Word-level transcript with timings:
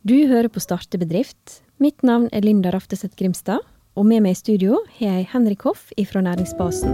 Du 0.00 0.14
hører 0.16 0.48
på 0.48 0.62
Starte 0.64 0.96
bedrift. 0.96 1.58
Mitt 1.76 2.00
navn 2.00 2.30
er 2.32 2.40
Linda 2.40 2.70
Rafteseth 2.72 3.18
Grimstad, 3.20 3.60
og 3.92 4.06
med 4.08 4.22
meg 4.24 4.32
i 4.32 4.38
studio 4.38 4.78
har 4.96 5.18
jeg 5.18 5.26
Henrik 5.34 5.66
Hoff 5.68 5.90
fra 6.08 6.22
Næringsbasen. 6.24 6.88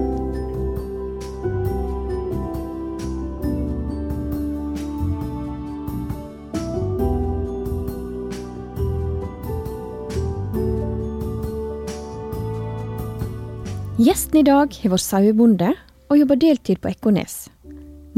Gjesten 14.02 14.42
i 14.42 14.46
dag 14.50 14.74
har 14.82 14.96
vært 14.96 15.06
sauebonde 15.06 15.76
og 16.10 16.18
jobber 16.18 16.42
deltid 16.42 16.82
på 16.82 16.90
Ekornes. 16.90 17.44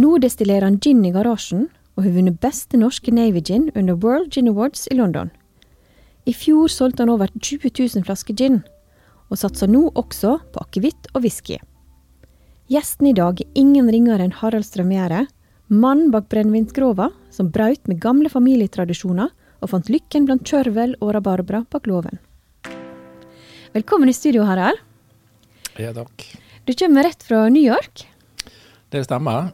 Nå 0.00 0.16
destillerer 0.25 0.64
han 0.64 0.80
gin 0.80 1.05
i 1.05 1.12
garasjen, 1.12 1.68
og 1.98 2.04
har 2.06 2.14
vunnet 2.14 2.38
beste 2.38 2.78
norske 2.78 3.10
Navy 3.10 3.40
Gin 3.42 3.72
under 3.74 3.96
World 3.98 4.30
Gin 4.30 4.46
Awards 4.46 4.86
i 4.86 4.94
London. 4.94 5.32
I 6.30 6.34
fjor 6.36 6.70
solgte 6.70 7.02
han 7.02 7.11
over 7.11 7.32
20 7.43 7.72
000 7.75 8.04
flasker 8.06 8.36
gin, 8.39 8.61
og 9.29 9.40
satser 9.40 9.66
nå 9.66 9.89
også 9.98 10.36
på 10.54 10.62
akevitt 10.62 11.08
og 11.11 11.25
whisky. 11.25 11.58
Gjesten 12.70 13.11
i 13.11 13.16
dag 13.16 13.42
er 13.42 13.58
ingen 13.58 13.89
ringere 13.90 14.22
enn 14.22 14.36
Harald 14.39 14.68
Strømgjerde, 14.68 15.25
mann 15.68 16.12
bak 16.14 16.29
brennevinsgrova 16.30 17.11
som 17.34 17.50
brøt 17.50 17.90
med 17.90 17.98
gamle 18.00 18.30
familietradisjoner 18.30 19.32
og 19.58 19.72
fant 19.72 19.90
lykken 19.90 20.28
blant 20.28 20.46
kjørvel 20.46 20.94
og 21.00 21.17
rabarbra 21.17 21.64
bak 21.72 21.90
låven. 21.90 22.22
Velkommen 23.75 24.08
i 24.08 24.17
studio, 24.17 24.46
Harald. 24.46 24.78
Ja, 25.80 25.90
takk. 25.96 26.28
Du 26.64 26.76
kommer 26.78 27.08
rett 27.08 27.26
fra 27.26 27.48
New 27.50 27.64
York. 27.64 28.06
Det 28.92 29.03
stemmer. 29.08 29.50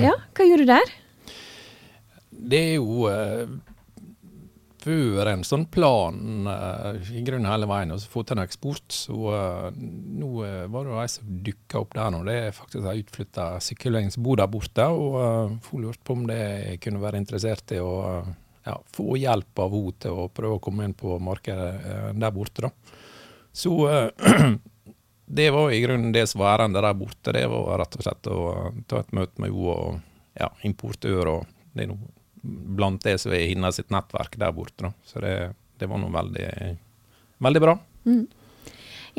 Ja, 0.00 0.16
Hva 0.32 0.48
gjorde 0.48 0.64
du 0.64 0.72
der? 0.72 0.98
Det 2.42 2.58
er 2.58 2.74
jo 2.76 3.06
uh, 3.06 3.46
før 4.82 5.28
en 5.30 5.44
sånn 5.46 5.64
plan 5.70 6.48
uh, 6.48 6.98
i 7.14 7.22
grunnen 7.24 7.50
hele 7.50 7.68
veien, 7.70 7.92
og 7.94 8.00
så 8.02 8.10
få 8.10 8.24
til 8.26 8.38
en 8.38 8.44
eksport. 8.44 8.86
Så 8.94 9.14
uh, 9.14 9.68
nå 9.72 10.30
var 10.72 10.88
det 10.88 10.96
ei 11.02 11.12
som 11.12 11.36
dukka 11.46 11.82
opp 11.82 11.94
der 11.98 12.10
nå. 12.14 12.22
Det 12.26 12.38
er 12.48 12.56
faktisk 12.56 12.88
ei 12.90 13.02
utflytta 13.04 13.48
bor 14.22 14.40
der 14.40 14.50
borte. 14.50 14.88
Og 14.90 15.18
uh, 15.18 15.54
hun 15.70 15.86
lurte 15.86 16.04
på 16.06 16.18
om 16.18 16.26
det 16.30 16.80
kunne 16.82 17.02
være 17.02 17.22
interessert 17.22 17.76
i 17.76 17.80
å 17.82 17.94
ja, 18.66 18.76
få 18.94 19.16
hjelp 19.18 19.62
av 19.62 19.74
henne 19.74 19.96
til 20.02 20.18
å 20.24 20.28
prøve 20.34 20.58
å 20.58 20.62
komme 20.62 20.86
inn 20.86 20.98
på 20.98 21.18
markedet 21.22 22.14
der 22.18 22.34
borte. 22.34 22.68
da. 22.68 23.00
Så 23.52 23.74
det 25.38 25.50
var 25.52 25.70
i 25.70 25.80
grunnen 25.82 26.14
det 26.14 26.24
som 26.30 26.40
var 26.42 26.56
ærendet 26.56 26.82
der 26.82 26.96
borte. 26.96 27.34
Det 27.34 27.44
var 27.50 27.78
rett 27.82 27.98
og 27.98 28.06
slett 28.06 28.30
å 28.32 28.40
ta 28.88 29.02
et 29.02 29.14
møte 29.14 29.42
med 29.42 29.52
henne 29.52 29.74
og 29.76 30.00
ja, 30.38 30.48
importør. 30.66 31.36
og 31.36 31.50
det 31.72 31.86
er 31.86 31.92
noe 31.92 32.21
blant 32.42 33.02
det 33.06 33.16
som 33.22 33.34
er 33.34 33.48
hennes 33.48 33.78
sitt 33.78 33.92
nettverk 33.94 34.36
der 34.40 34.54
borte. 34.56 34.88
Da. 34.88 34.92
Så 35.06 35.22
det, 35.22 35.34
det 35.78 35.88
var 35.90 36.00
noe 36.02 36.12
veldig, 36.14 36.48
veldig 37.46 37.62
bra. 37.62 37.76
Mm. 38.08 38.26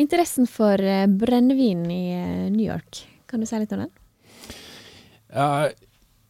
Interessen 0.03 0.49
for 0.49 0.81
brennevin 1.21 1.85
i 1.93 2.05
New 2.49 2.65
York, 2.65 3.03
kan 3.29 3.43
du 3.43 3.47
si 3.47 3.59
litt 3.61 3.75
om 3.75 3.85
den? 3.85 3.91
Uh, 5.33 5.69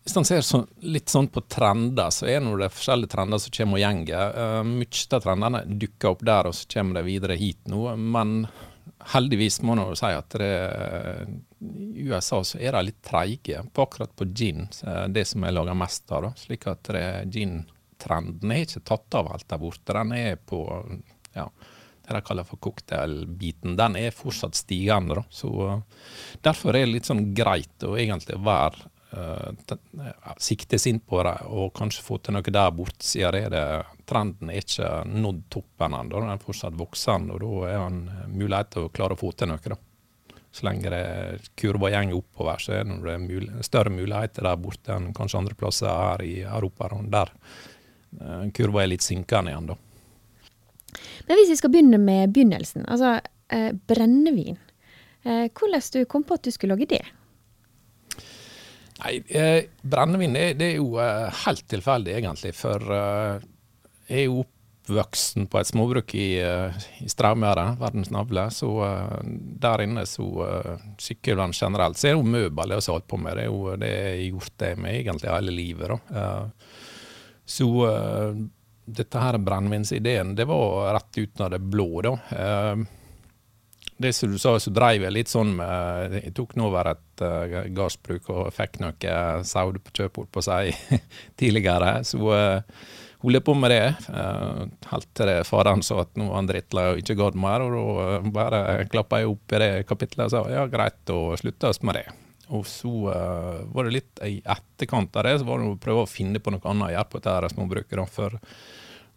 hvis 0.04 0.16
man 0.16 0.28
ser 0.28 0.42
så, 0.44 0.62
litt 0.84 1.12
sånn 1.12 1.30
på 1.32 1.46
trender, 1.48 2.12
så 2.12 2.28
er 2.28 2.44
det 2.60 2.72
forskjellige 2.76 3.14
trender 3.14 3.40
som 3.40 3.56
kommer 3.56 3.80
og 3.80 3.84
gjenger. 3.84 4.36
Uh, 4.36 4.62
Mye 4.68 5.16
av 5.16 5.24
trendene 5.24 5.64
dukker 5.80 6.12
opp 6.12 6.26
der, 6.28 6.50
og 6.50 6.58
så 6.58 6.68
kommer 6.76 7.00
de 7.00 7.08
videre 7.08 7.40
hit 7.40 7.62
nå. 7.72 7.86
Men 7.96 8.44
heldigvis 9.14 9.62
må 9.64 9.78
man 9.78 9.86
jo 9.88 10.00
si 10.00 10.12
at 10.12 10.36
det, 10.40 10.52
i 11.96 12.08
USA 12.10 12.42
så 12.44 12.60
er 12.60 12.76
de 12.76 12.88
litt 12.90 13.02
treige 13.06 13.64
på 13.74 13.86
akkurat 13.86 14.16
på 14.16 14.28
gin, 14.36 14.68
det 15.10 15.26
som 15.30 15.46
jeg 15.46 15.56
lager 15.56 15.78
mest 15.78 16.12
av. 16.12 16.32
slik 16.38 16.68
at 16.68 16.90
gin-trenden 17.32 18.52
er 18.52 18.66
ikke 18.66 18.84
tatt 18.84 19.20
av 19.20 19.32
helt 19.32 19.48
der 19.50 19.62
borte. 19.62 19.94
Den 19.94 20.16
er 20.18 20.36
på 20.36 20.64
ja, 21.34 21.48
det 22.08 22.14
de 22.14 22.22
kaller 22.22 22.48
for 22.48 22.60
cocktailbiten. 22.60 23.78
Den 23.80 23.96
er 23.96 24.16
fortsatt 24.16 24.56
stigende. 24.56 25.16
da, 25.16 25.24
så 25.30 25.82
Derfor 26.42 26.76
er 26.76 26.86
det 26.86 26.96
litt 26.98 27.10
sånn 27.10 27.30
greit 27.36 27.86
å 27.88 27.96
egentlig 27.98 28.40
være 28.44 28.90
uh, 29.16 30.36
siktes 30.38 30.88
inn 30.88 31.00
på 31.00 31.24
det 31.24 31.38
og 31.48 31.74
kanskje 31.78 32.04
få 32.04 32.20
til 32.20 32.36
noe 32.36 32.56
der 32.60 32.76
borte, 32.76 33.06
siden 33.08 33.50
det 33.54 33.66
trenden 34.10 34.52
er 34.52 34.66
ikke 34.66 34.92
nådd 35.08 35.48
toppen 35.54 35.96
ennå. 36.02 36.20
Den 36.20 36.36
er 36.36 36.44
fortsatt 36.44 36.78
voksende, 36.78 37.38
og 37.38 37.44
da 37.46 37.72
er 37.72 37.80
det 37.80 37.88
en 37.88 38.38
mulighet 38.38 38.76
til 38.76 38.88
å 38.88 38.94
klare 38.94 39.16
å 39.16 39.24
få 39.24 39.32
til 39.32 39.54
noe. 39.54 39.64
da. 39.64 39.80
Så 40.54 40.68
lenge 40.68 40.92
det 40.94 41.06
kurva 41.58 41.90
går 41.90 42.12
oppover, 42.14 42.62
så 42.62 42.76
er 42.78 42.84
det 42.86 43.16
mul 43.24 43.48
større 43.66 43.90
muligheter 43.90 44.46
der 44.46 44.60
borte 44.62 44.94
enn 44.94 45.10
kanskje 45.18 45.40
andre 45.40 45.58
plasser 45.58 45.90
her 45.90 46.22
i 46.22 46.36
Europa, 46.44 46.92
der 47.10 47.32
uh, 48.22 48.44
kurva 48.54 48.84
er 48.84 48.92
litt 48.92 49.06
synkende 49.06 49.50
igjen. 49.50 49.72
da. 49.72 49.80
Men 51.26 51.40
hvis 51.40 51.50
vi 51.56 51.58
skal 51.58 51.74
begynne 51.74 51.98
med 51.98 52.36
begynnelsen, 52.36 52.86
altså 52.86 53.16
eh, 53.50 53.72
brennevin. 53.90 54.60
Eh, 55.24 55.50
hvordan 55.50 55.90
du 55.94 56.06
kom 56.06 56.26
på 56.28 56.38
at 56.38 56.46
du 56.46 56.52
skulle 56.54 56.76
lage 56.76 56.92
det? 56.94 57.04
Nei, 59.04 59.18
eh, 59.28 59.66
Brennevin 59.82 60.36
det, 60.36 60.46
det, 60.60 60.74
er 60.74 60.78
jo 60.78 61.00
eh, 61.02 61.44
helt 61.46 61.66
tilfeldig, 61.72 62.18
egentlig. 62.20 62.54
For 62.56 62.94
eh, 62.98 63.46
jeg 64.08 64.20
er 64.22 64.28
jo 64.30 64.44
oppvoksen 64.84 65.48
på 65.48 65.60
et 65.60 65.68
småbruk 65.68 66.16
i, 66.16 66.42
eh, 66.42 66.72
i 67.00 67.10
Straumgjerde, 67.10 67.78
verdens 67.80 68.10
navle. 68.12 68.50
Så 68.52 68.70
eh, 68.84 69.20
der 69.24 69.82
inne 69.82 70.06
så 70.06 70.26
uh, 70.44 70.80
sykkelvann 71.00 71.54
generelt. 71.54 71.98
Så 71.98 72.08
er 72.08 72.14
det 72.14 72.20
jo 72.20 72.32
møbler 72.34 72.76
jeg 72.76 72.84
har 72.84 72.98
holdt 72.98 73.08
på 73.08 73.18
med. 73.18 73.38
Det 73.38 73.44
er 73.44 73.52
jo 73.52 73.78
det 73.80 73.92
jeg 73.92 74.18
har 74.18 74.26
gjort 74.34 74.58
det 74.58 74.74
med 74.78 74.98
egentlig 74.98 75.32
hele 75.32 75.54
livet. 75.56 75.94
da. 75.94 76.28
så 77.46 77.70
dette 78.84 79.20
her 79.20 79.38
brennevinsideen, 79.40 80.36
det 80.36 80.46
var 80.48 80.94
rett 80.94 81.18
ut 81.18 81.42
av 81.42 81.54
det 81.54 81.60
blå, 81.60 82.02
da 82.04 82.18
det 84.04 84.12
som 84.14 84.32
du 84.32 84.40
sa, 84.42 84.58
så 84.60 84.72
dreiv 84.74 85.06
jeg 85.06 85.14
litt 85.14 85.32
sånn 85.32 85.54
med 85.56 86.18
Jeg 86.18 86.34
tok 86.36 86.56
nå 86.60 86.68
over 86.68 86.90
et 86.92 87.24
uh, 87.24 87.70
gardsbruk 87.72 88.28
og 88.34 88.50
fikk 88.52 88.82
noe 88.82 89.14
sauer 89.48 89.80
på 89.80 89.94
kjøp 89.96 90.20
på 90.34 90.44
seg 90.44 90.74
tidligere. 91.40 92.02
Så 92.08 92.20
uh, 92.20 92.84
holdt 93.24 93.46
på 93.48 93.56
med 93.56 93.72
det 93.72 93.84
helt 94.92 95.08
til 95.16 95.30
det 95.30 95.38
faren 95.48 95.84
sa 95.86 96.02
at 96.04 96.12
nå 96.20 96.28
var 96.28 96.42
han 96.42 96.50
drittlei 96.50 96.86
ikke 97.00 97.18
gadd 97.20 97.40
mer. 97.40 97.64
Og 97.64 97.74
da 97.76 98.20
uh, 98.20 98.30
bare 98.36 98.62
klappa 98.92 99.22
jeg 99.22 99.32
opp 99.32 99.56
i 99.56 99.64
det 99.64 99.72
kapitlet 99.90 100.28
og 100.28 100.36
sa 100.36 100.44
ja, 100.52 100.68
greit, 100.72 101.02
og 101.14 101.38
slutta 101.40 101.72
oss 101.72 101.82
med 101.86 102.00
det. 102.00 102.06
Og 102.54 102.68
så 102.68 102.94
uh, 103.08 103.64
var 103.74 103.88
det 103.88 103.98
litt 103.98 104.24
i 104.28 104.38
etterkant 104.44 105.16
av 105.16 105.28
det, 105.28 105.38
så 105.40 105.48
var 105.48 105.62
det 105.62 105.72
å 105.72 105.82
prøve 105.82 106.06
å 106.06 106.10
finne 106.10 106.44
på 106.44 106.54
noe 106.54 106.64
annet 106.70 106.92
å 106.92 106.96
gjøre 106.98 107.12
på 107.12 107.24
dette 107.24 107.54
småbruket. 107.56 108.10
for 108.12 108.40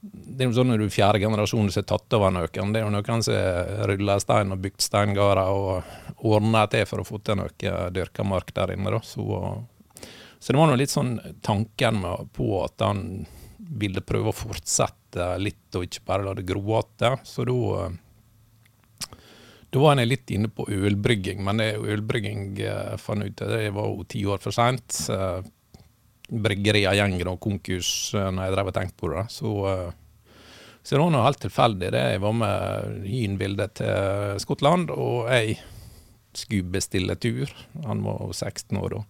det 0.06 0.44
er 0.44 0.50
jo 0.50 0.56
sånn 0.58 0.68
når 0.70 0.82
du 0.82 0.86
er 0.86 0.92
fjerde 0.92 1.22
generasjon 1.22 1.70
som 1.72 1.82
har 1.82 1.86
tatt 1.88 2.14
over 2.18 2.34
noen. 2.34 2.72
Det 2.72 2.80
er 2.80 2.84
jo 2.84 2.92
noen 2.94 3.24
som 3.24 3.86
rulla 3.90 4.18
stein 4.22 4.54
og 4.54 4.60
bygd 4.62 4.84
steingarder 4.84 5.50
og 5.50 6.26
ordna 6.26 6.66
til 6.70 6.84
for 6.86 7.02
å 7.02 7.06
få 7.06 7.18
til 7.24 7.40
noe 7.40 7.90
dyrka 7.94 8.26
mark 8.26 8.52
der 8.54 8.74
inne. 8.76 9.00
Så, 9.02 9.24
så, 10.38 10.52
det 10.52 10.60
var 10.60 10.70
nå 10.70 10.76
litt 10.78 10.92
sånn 10.92 11.16
tanken 11.46 12.04
på 12.36 12.50
at 12.62 12.84
han 12.84 13.02
ville 13.66 14.04
prøve 14.04 14.30
å 14.30 14.36
fortsette 14.36 15.30
litt, 15.42 15.68
og 15.74 15.86
ikke 15.86 16.04
bare 16.06 16.26
la 16.26 16.34
det 16.36 16.46
gro 16.48 16.62
igjen. 16.80 17.22
Så 17.26 17.46
da 17.48 17.88
da 19.74 19.80
var 19.82 19.98
jeg 19.98 20.08
litt 20.08 20.30
inne 20.32 20.48
på 20.48 20.64
ølbrygging, 20.72 21.42
men 21.44 21.58
det 21.60 21.72
ølbrygging 21.76 22.60
eh, 22.64 22.94
fant 23.02 23.26
ut 23.26 23.42
det 23.50 23.72
var 23.74 23.90
jo 23.90 24.06
ti 24.08 24.22
år 24.24 24.38
for 24.40 24.54
seint 24.54 25.02
bryggeria-gjengen 26.32 27.30
og 27.30 27.40
konkurs 27.42 27.90
eh, 28.14 28.28
når 28.32 28.48
jeg 28.48 28.56
drev 28.56 28.70
og 28.70 28.76
tenkte 28.76 29.00
på 29.02 29.12
det. 29.12 29.24
Så, 29.32 29.54
eh, 29.70 30.68
så 30.82 30.96
det 30.96 31.02
var 31.02 31.14
noe 31.14 31.26
helt 31.26 31.42
tilfeldig. 31.42 31.90
det. 31.94 32.04
Jeg 32.14 32.22
var 32.24 32.36
med 32.40 33.06
Hyn-Vilde 33.06 33.68
til 33.80 34.40
Skottland, 34.42 34.90
og 34.94 35.30
jeg 35.32 35.58
skulle 36.36 36.74
bestille 36.76 37.16
tur. 37.18 37.50
Han 37.86 38.04
var 38.06 38.26
16 38.32 38.78
år 38.78 38.98
da. 38.98 39.02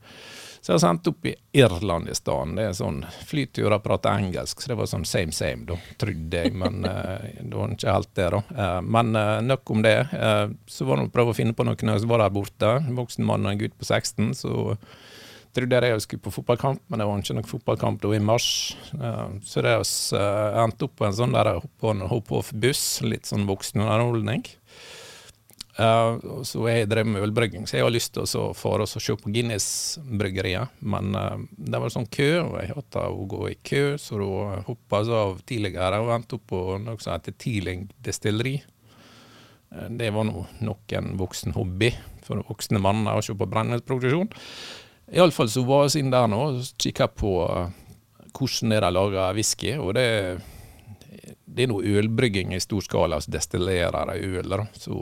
Så 0.66 0.74
jeg 0.74 0.82
sendte 0.82 1.12
opp 1.12 1.26
i 1.30 1.32
Irland 1.54 2.08
i 2.10 2.14
stedet. 2.18 2.56
Det 2.58 2.62
er 2.66 2.72
sånn 2.74 2.96
flyturer 3.28 3.78
prater 3.84 4.18
engelsk, 4.18 4.58
så 4.58 4.72
det 4.72 4.76
var 4.80 4.88
sånn 4.90 5.04
same 5.06 5.30
same, 5.30 5.62
da, 5.68 5.76
trodde 6.02 6.40
jeg. 6.42 6.56
Men 6.58 6.80
uh, 6.82 7.22
det 7.38 7.52
var 7.52 7.74
ikke 7.76 7.94
helt 7.94 8.10
det, 8.18 8.26
da. 8.34 8.40
Uh, 8.50 8.80
men 8.82 9.12
uh, 9.14 9.36
nok 9.46 9.70
om 9.70 9.84
det. 9.86 9.94
så 10.66 10.88
var 10.88 10.98
det 10.98 11.06
å 11.06 11.12
prøve 11.14 11.30
å 11.30 11.38
finne 11.38 11.54
på 11.54 11.68
noen 11.68 11.94
som 11.94 12.10
var 12.10 12.24
der 12.24 12.34
borte. 12.34 12.72
Voksen 12.98 13.28
mann 13.28 13.46
og 13.46 13.54
en 13.54 13.62
gutt 13.62 13.78
på 13.78 13.86
16. 13.86 14.34
så 14.42 14.74
trodde 15.54 15.78
jeg 15.78 15.94
jeg 15.94 16.02
skulle 16.02 16.26
på 16.26 16.34
fotballkamp, 16.34 16.82
men 16.90 16.98
det 16.98 17.06
var 17.06 17.22
ikke 17.22 17.38
noen 17.38 17.48
fotballkamp 17.48 18.02
da 18.02 18.10
i 18.12 18.22
mars. 18.32 18.50
Så 19.46 19.62
det 19.62 19.78
uh, 19.78 20.62
endte 20.64 20.90
opp 20.90 20.98
på 20.98 21.06
en 21.06 21.14
sånn 21.14 21.38
der 21.38 21.54
hopp-off-buss, 21.62 22.86
litt 23.06 23.30
sånn 23.30 23.46
voksenunderholdning. 23.46 24.42
Uh, 25.76 26.40
så 26.40 26.62
jeg 26.70 26.88
drev 26.88 27.04
med 27.04 27.20
ølbrygging, 27.20 27.66
så 27.68 27.76
jeg 27.76 27.84
har 27.84 27.92
lyst 27.92 28.14
til 28.16 28.24
å 28.40 28.46
fare 28.56 28.86
og 28.86 28.88
se 28.88 29.16
på 29.20 29.32
Guinness-bryggeriet. 29.32 30.78
Men 30.88 31.12
uh, 31.12 31.36
det 31.52 31.80
var 31.82 31.92
sånn 31.92 32.08
kø, 32.08 32.30
og 32.46 32.56
jeg 32.62 32.72
hatet 32.72 33.02
å 33.04 33.26
gå 33.28 33.42
i 33.50 33.58
kø, 33.60 33.82
så 34.00 34.20
da 34.22 34.62
hoppa 34.70 35.02
jeg 35.04 35.18
av 35.20 35.44
tidligere 35.44 36.00
og 36.00 36.14
endte 36.16 36.38
opp 36.38 36.48
på 36.48 36.62
noe 36.80 36.96
som 37.04 37.12
heter 37.12 37.36
Tealing 37.36 37.84
destilleri. 38.00 38.56
Uh, 39.68 39.86
det 40.00 40.10
var 40.16 40.28
nå 40.30 40.46
nok 40.64 40.96
en 40.96 41.12
voksen 41.20 41.56
hobby 41.58 41.92
for 42.24 42.40
voksne 42.48 42.80
manner 42.80 43.20
å 43.20 43.24
se 43.24 43.36
på 43.36 43.52
brennevinsproduksjon. 43.52 44.32
Iallfall 45.12 45.52
så 45.52 45.62
var 45.68 45.90
vi 45.90 46.00
inne 46.00 46.16
der 46.16 46.32
nå 46.32 46.44
og 46.48 46.62
kikka 46.80 47.12
på 47.12 47.36
hvordan 48.36 48.72
de 48.72 48.94
lager 48.96 49.36
whisky. 49.36 49.76
Og 49.76 49.92
det 50.00 50.08
det 51.56 51.64
er 51.64 51.70
noe 51.70 51.88
ølbrygging 51.88 52.50
i 52.52 52.60
stor 52.60 52.82
skala, 52.84 53.16
altså 53.16 53.32
destillerer 53.32 54.10
de 54.10 54.40
øl. 54.40 54.56
Så. 54.76 54.96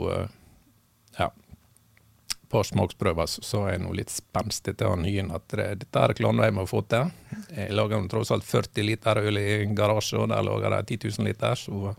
På 2.55 2.61
smaksprøver 2.63 3.27
så 3.27 3.65
er 3.65 3.73
jeg 3.73 3.83
nå 3.83 3.89
litt 3.97 4.11
spenstig 4.13 4.77
til 4.79 4.87
å 4.87 4.95
nye 4.95 5.25
at 5.35 5.49
det, 5.51 5.65
dette 5.81 6.03
er 6.05 6.13
klarer 6.15 6.47
jeg 6.47 6.55
må 6.55 6.63
få 6.69 6.85
til. 6.87 7.09
Jeg 7.51 7.75
lager 7.75 8.05
tross 8.07 8.31
alt 8.31 8.45
40 8.47 8.85
liter 8.87 9.19
øl 9.19 9.39
i 9.41 9.49
garasje, 9.75 10.21
og 10.21 10.29
der 10.31 10.45
lager 10.47 10.77
de 10.77 10.95
10 10.95 11.17
000 11.17 11.27
liter. 11.27 11.59
Så 11.59 11.91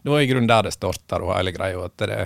det 0.00 0.08
var 0.08 0.22
i 0.24 0.30
grunnen 0.30 0.48
der 0.48 0.64
det 0.64 0.72
starta, 0.72 1.18
hele 1.34 1.52
greia. 1.52 1.84
at 1.84 1.98
det 2.00 2.20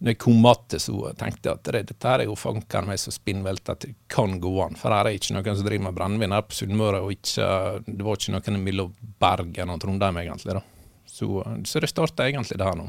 når 0.00 0.14
jeg 0.14 0.18
kom 0.22 0.38
tilbake, 0.38 0.78
så 0.80 1.12
tenkte 1.12 1.50
jeg 1.50 1.58
at 1.58 1.68
det, 1.74 1.82
dette 1.90 2.12
er 2.14 2.24
jo 2.24 2.38
fanken 2.40 2.88
meg 2.88 3.02
så 3.02 3.12
spinnvilt 3.12 3.68
at 3.68 3.84
det 3.84 3.92
kan 4.08 4.38
gå 4.40 4.54
an. 4.64 4.78
For 4.80 4.96
her 4.96 5.10
er 5.10 5.18
ikke 5.18 5.36
noen 5.36 5.58
som 5.58 5.66
driver 5.66 5.90
med 5.90 5.98
brennevin 5.98 6.32
her 6.32 6.46
på 6.48 6.56
Sunnmøre, 6.56 7.02
og 7.04 7.12
ikke, 7.18 7.50
det 7.84 8.06
var 8.06 8.16
ikke 8.16 8.32
noen 8.38 8.64
mellom 8.64 8.96
Bergen 9.20 9.74
og 9.74 9.84
Trondheim, 9.84 10.22
egentlig. 10.22 10.56
da. 10.56 10.64
Så, 11.04 11.44
så 11.68 11.84
det 11.84 11.92
starta 11.92 12.24
egentlig 12.24 12.56
der 12.64 12.80
nå. 12.80 12.88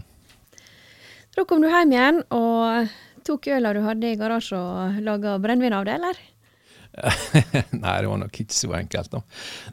Da 1.36 1.44
kom 1.48 1.60
du 1.64 1.68
hjem 1.68 1.92
igjen 1.96 2.24
og 2.36 2.96
tok 3.28 3.52
øla 3.56 3.74
du 3.76 3.82
hadde 3.86 4.12
i 4.12 4.20
garasjen 4.20 4.60
og 4.60 5.02
laga 5.06 5.38
brennevin 5.42 5.78
av 5.78 5.88
det, 5.88 5.98
eller? 6.00 6.22
Nei, 7.72 8.02
det 8.02 8.08
var 8.08 8.18
nok 8.20 8.38
ikke 8.44 8.56
så 8.56 8.74
enkelt. 8.76 9.12
da. 9.14 9.22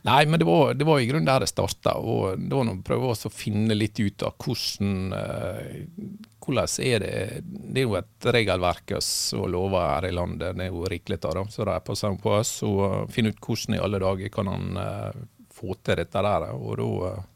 Nei, 0.06 0.20
men 0.26 0.38
det 0.38 0.46
var, 0.46 0.74
det 0.78 0.86
var 0.86 1.00
i 1.00 1.08
grunnen 1.08 1.26
der 1.26 1.42
det 1.42 1.50
starta. 1.50 1.96
Det 2.38 2.52
var 2.54 2.70
å 2.70 2.76
prøve 2.86 3.14
å 3.14 3.32
finne 3.34 3.74
litt 3.74 3.98
ut 3.98 4.22
av 4.26 4.36
hvordan, 4.38 4.92
uh, 5.14 6.12
hvordan 6.44 6.76
er 6.86 7.02
det 7.02 7.14
Det 7.48 7.82
er 7.82 7.88
jo 7.88 7.96
et 7.98 8.28
regelverk 8.38 8.94
og 8.98 9.48
lover 9.50 9.88
her 9.96 10.08
i 10.10 10.14
landet, 10.14 10.54
det 10.58 10.68
er 10.68 10.76
jo 10.76 10.84
rikelig 10.90 11.18
av, 11.24 11.42
så 11.50 11.64
de 11.64 11.74
er 11.74 11.88
passende 11.88 12.22
på 12.22 12.36
oss 12.38 12.54
Og 12.66 13.10
finne 13.12 13.34
ut 13.34 13.42
hvordan 13.42 13.76
i 13.76 13.82
alle 13.82 14.02
dager 14.04 14.32
kan 14.34 14.52
han 14.52 14.78
uh, 14.78 15.26
få 15.58 15.74
til 15.82 15.98
dette 15.98 16.22
der. 16.22 16.52
Og 16.54 16.78
da, 16.78 16.92
uh, 17.18 17.26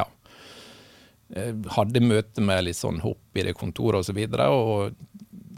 ja 0.00 0.08
hadde 1.72 2.02
møte 2.04 2.42
med 2.44 2.66
litt 2.66 2.76
sånn 2.76 2.98
hopp 3.00 3.38
i 3.38 3.44
det 3.46 3.54
kontoret 3.56 4.02
osv. 4.02 4.18
Og, 4.20 4.34
så 4.36 4.48
og 4.52 5.11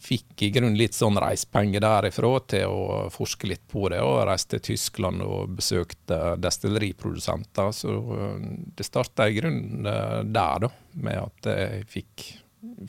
fikk 0.05 0.43
i 0.45 0.51
grunnen 0.53 0.77
litt 0.79 0.97
sånn 0.97 1.19
reisepenger 1.21 1.83
derifra 1.85 2.33
til 2.53 2.73
å 2.73 2.99
forske 3.13 3.49
litt 3.49 3.65
på 3.71 3.87
det. 3.93 4.01
Og 4.05 4.25
reiste 4.29 4.59
til 4.59 4.75
Tyskland 4.75 5.25
og 5.25 5.55
besøkte 5.59 6.35
destilleriprodusenter. 6.43 7.73
Så 7.77 7.95
eh, 8.19 8.51
det 8.77 8.89
starta 8.89 9.29
i 9.29 9.39
grunnen 9.39 9.89
eh, 9.89 10.21
der, 10.25 10.67
da. 10.67 10.73
Med 11.07 11.23
at 11.23 11.51
jeg 11.51 11.89
fikk, 11.91 12.29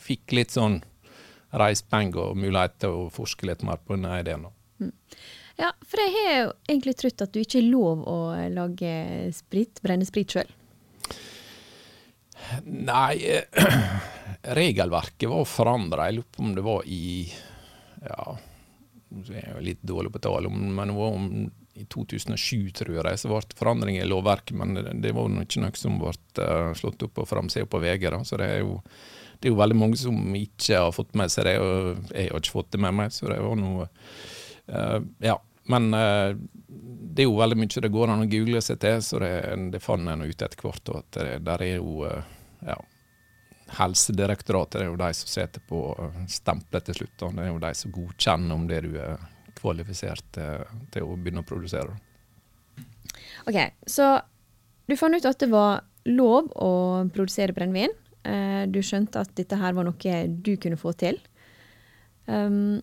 fikk 0.02 0.36
litt 0.36 0.54
sånn 0.54 0.80
reisepenger 1.56 2.32
og 2.32 2.38
mulighet 2.42 2.78
til 2.84 3.00
å 3.00 3.08
forske 3.12 3.48
litt 3.48 3.64
mer 3.66 3.80
på 3.80 3.96
denne 3.96 4.20
ideen. 4.20 4.48
Mm. 4.82 4.92
Ja, 5.56 5.70
for 5.88 6.02
jeg 6.02 6.12
har 6.12 6.34
jo 6.34 6.48
egentlig 6.68 6.98
trodd 7.00 7.22
at 7.24 7.32
du 7.32 7.40
ikke 7.40 7.62
er 7.62 7.70
lov 7.70 8.02
å 8.04 8.18
lage 8.52 8.92
sprit, 9.32 9.80
brenne 9.84 10.04
sprit 10.08 10.36
sjøl. 10.36 10.50
Nei, 12.64 13.14
eh, 13.24 13.48
regelverket 14.56 15.30
var 15.30 15.46
forandra. 15.48 16.08
Jeg 16.08 16.20
lurer 16.20 16.32
på 16.34 16.44
om 16.44 16.54
det 16.56 16.64
var 16.66 16.86
i 16.86 17.06
Ja, 18.06 18.36
jeg 19.26 19.44
er 19.54 19.62
litt 19.64 19.82
dårlig 19.86 20.12
på 20.14 20.20
tall, 20.22 20.48
men 20.50 20.90
det 20.90 20.96
var 20.96 21.14
om, 21.14 21.28
i 21.76 21.84
2007, 21.92 22.70
tror 22.72 22.96
jeg, 22.96 23.20
så 23.20 23.30
ble 23.30 23.40
det 23.44 23.58
forandringer 23.58 24.04
i 24.04 24.08
lovverket. 24.08 24.56
Men 24.56 24.76
det, 24.76 24.94
det 25.04 25.12
var 25.16 25.30
ikke 25.42 25.62
noe 25.62 25.78
som 25.78 25.98
ble 26.00 26.14
uh, 26.40 26.72
slått 26.78 27.04
opp 27.06 27.14
på 27.18 27.26
framsida 27.28 27.68
på 27.70 27.80
VG. 27.82 28.08
Da. 28.12 28.22
Så 28.24 28.40
det 28.40 28.48
er, 28.54 28.62
jo, 28.64 28.78
det 29.38 29.48
er 29.48 29.54
jo 29.54 29.60
veldig 29.60 29.78
mange 29.78 30.00
som 30.00 30.38
ikke 30.38 30.86
har 30.86 30.94
fått 30.96 31.16
med 31.18 31.32
seg 31.32 31.48
det, 31.48 31.58
og 31.60 32.12
jeg 32.12 32.30
har 32.32 32.40
ikke 32.40 32.56
fått 32.56 32.72
det 32.76 32.82
med 32.86 32.96
meg. 33.02 33.14
Så 33.14 33.28
det 33.32 33.42
var 33.44 33.60
noe 33.60 33.90
uh, 34.72 34.98
Ja. 35.24 35.38
Men 35.66 35.90
uh, 35.90 36.30
det 37.16 37.24
er 37.24 37.26
jo 37.26 37.40
veldig 37.40 37.56
mye 37.58 37.80
det 37.82 37.88
går 37.90 38.10
an 38.12 38.22
å 38.22 38.28
google 38.30 38.60
seg 38.62 38.78
til, 38.84 39.00
så 39.02 39.18
det, 39.18 39.32
det 39.72 39.80
fant 39.82 40.06
jeg 40.06 40.30
ut 40.30 40.44
etter 40.46 40.60
hvert. 40.62 40.92
Og 40.92 41.00
at 41.00 41.18
det, 41.18 41.32
der 41.48 41.64
er 41.64 41.72
jo 41.80 42.04
ja, 42.06 42.76
Helsedirektoratet 43.66 44.80
er 44.80 44.90
jo 44.90 44.98
de 45.00 45.08
som 45.18 45.30
setter 45.30 45.62
på 45.66 45.80
stempelet 46.30 46.86
til 46.86 47.00
slutt. 47.00 47.24
Og 47.26 47.36
det 47.36 47.44
er 47.44 47.50
jo 47.50 47.62
de 47.64 47.72
som 47.74 47.94
godkjenner 47.94 48.54
om 48.54 48.66
det 48.70 48.82
du 48.86 48.92
er 49.02 49.18
kvalifisert 49.56 50.24
til, 50.36 50.64
til 50.94 51.06
å 51.06 51.16
begynne 51.18 51.42
å 51.42 51.48
produsere. 51.48 51.96
Ok, 53.46 53.58
Så 53.86 54.06
du 54.86 54.96
fant 54.98 55.16
ut 55.16 55.26
at 55.26 55.40
det 55.42 55.50
var 55.50 55.82
lov 56.06 56.52
å 56.54 56.72
produsere 57.14 57.54
brennevin. 57.56 57.94
Eh, 58.26 58.66
du 58.70 58.78
skjønte 58.84 59.22
at 59.22 59.32
dette 59.38 59.58
her 59.58 59.74
var 59.74 59.86
noe 59.86 60.18
du 60.28 60.52
kunne 60.62 60.78
få 60.78 60.92
til. 60.98 61.18
Um, 62.26 62.78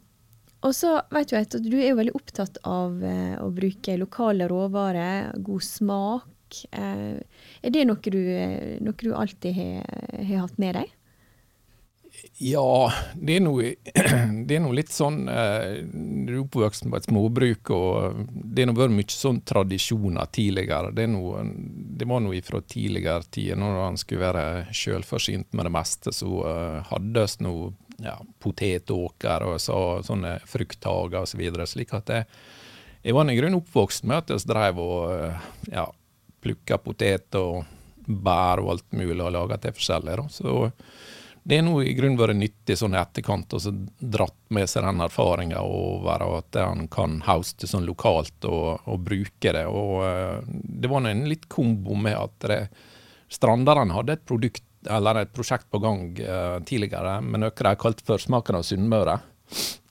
og 0.63 0.71
så 0.75 0.93
vet 1.11 1.31
du 1.31 1.35
at 1.35 1.55
du 1.59 1.75
er 1.75 1.89
jo 1.89 1.97
veldig 1.99 2.15
opptatt 2.15 2.61
av 2.67 3.01
eh, 3.03 3.35
å 3.43 3.49
bruke 3.51 3.97
lokale 3.99 4.47
råvarer, 4.47 5.33
god 5.43 5.65
smak 5.67 6.29
Eh, 6.71 7.21
er 7.63 7.73
det 7.73 7.85
noe 7.89 8.13
du, 8.13 8.19
noe 8.83 8.99
du 8.99 9.13
alltid 9.13 9.57
har, 9.57 10.43
hatt 10.43 10.59
med 10.61 10.79
deg? 10.79 10.91
Ja, 12.37 12.91
det 13.15 13.37
er 13.37 13.41
noe, 13.43 13.71
det 14.47 14.59
litt 14.75 14.91
sånn 14.93 15.25
eh, 15.31 15.81
Du 15.83 16.33
er 16.33 16.41
oppvokst 16.43 16.85
på 16.85 16.97
et 16.97 17.07
småbruk, 17.07 17.71
og 17.73 18.25
det 18.29 18.67
har 18.67 18.75
vært 18.77 18.95
mye 18.95 19.13
sånn 19.13 19.41
tradisjoner 19.47 20.29
tidligere. 20.33 20.93
Det, 20.95 21.07
noe, 21.09 21.43
det 21.97 22.07
var 22.09 22.23
noe 22.23 22.41
fra 22.45 22.61
tidligere 22.61 23.29
tider, 23.33 23.59
når 23.59 23.79
han 23.81 23.99
skulle 24.01 24.27
være 24.27 24.45
selvforsynt 24.75 25.53
med 25.57 25.69
det 25.69 25.73
meste, 25.73 26.13
så 26.15 26.29
uh, 26.45 26.79
hadde 26.91 27.25
vi 27.25 27.47
noe 27.47 27.71
ja, 28.03 28.17
potetåker 28.41 29.47
og 29.47 29.59
så, 29.61 29.79
sånne 30.05 30.37
frukthager 30.49 31.23
osså 31.23 31.39
videre, 31.39 31.67
slik 31.69 31.93
at 31.97 32.09
jeg, 32.13 32.29
jeg 33.03 33.15
var 33.15 33.29
i 33.29 33.37
grunnen 33.37 33.59
oppvokst 33.61 34.07
med 34.09 34.23
at 34.23 34.33
vi 34.33 34.49
drev 34.49 34.79
og 34.81 35.69
ja, 35.71 35.85
plukka 36.43 36.77
poteter 36.83 37.41
og 37.41 37.63
bær 38.05 38.61
og 38.63 38.75
alt 38.75 38.95
mulig 38.95 39.21
og 39.23 39.33
laga 39.33 39.57
til 39.63 39.75
forskjellig. 39.75 40.15
Da. 40.19 40.25
Så 40.31 40.71
det 41.43 41.59
er 41.59 41.65
nå 41.65 41.75
i 41.83 41.93
grunnen 41.95 42.19
vært 42.19 42.37
nyttig 42.39 42.77
sånn 42.79 42.95
i 42.95 43.01
etterkant 43.01 43.55
å 43.57 43.59
dratt 43.99 44.37
med 44.55 44.69
seg 44.71 44.85
den 44.87 45.03
erfaringa 45.03 45.63
over 45.67 46.23
at 46.39 46.59
han 46.59 46.87
kan 46.91 47.19
hauste 47.27 47.67
sånn 47.67 47.87
lokalt 47.87 48.47
og, 48.47 48.85
og 48.87 49.01
bruke 49.03 49.51
det. 49.55 49.65
Og 49.67 49.97
uh, 50.03 50.39
det 50.47 50.91
var 50.91 51.09
en 51.09 51.25
litt 51.27 51.49
kombo 51.51 51.99
med 51.99 52.15
at 52.19 52.47
det, 52.47 52.61
Stranderen 53.33 53.91
hadde 53.95 54.13
et 54.13 54.25
produkt 54.29 54.63
eller 54.93 55.23
et 55.23 55.31
prosjekt 55.35 55.67
på 55.71 55.79
gang 55.83 56.11
uh, 56.21 56.59
tidligere 56.63 57.17
med 57.25 57.43
noe 57.43 57.55
de 57.55 57.75
kalte 57.81 58.05
for 58.07 58.21
Smaken 58.21 58.59
av 58.59 58.67
Sunnmøre. 58.67 59.19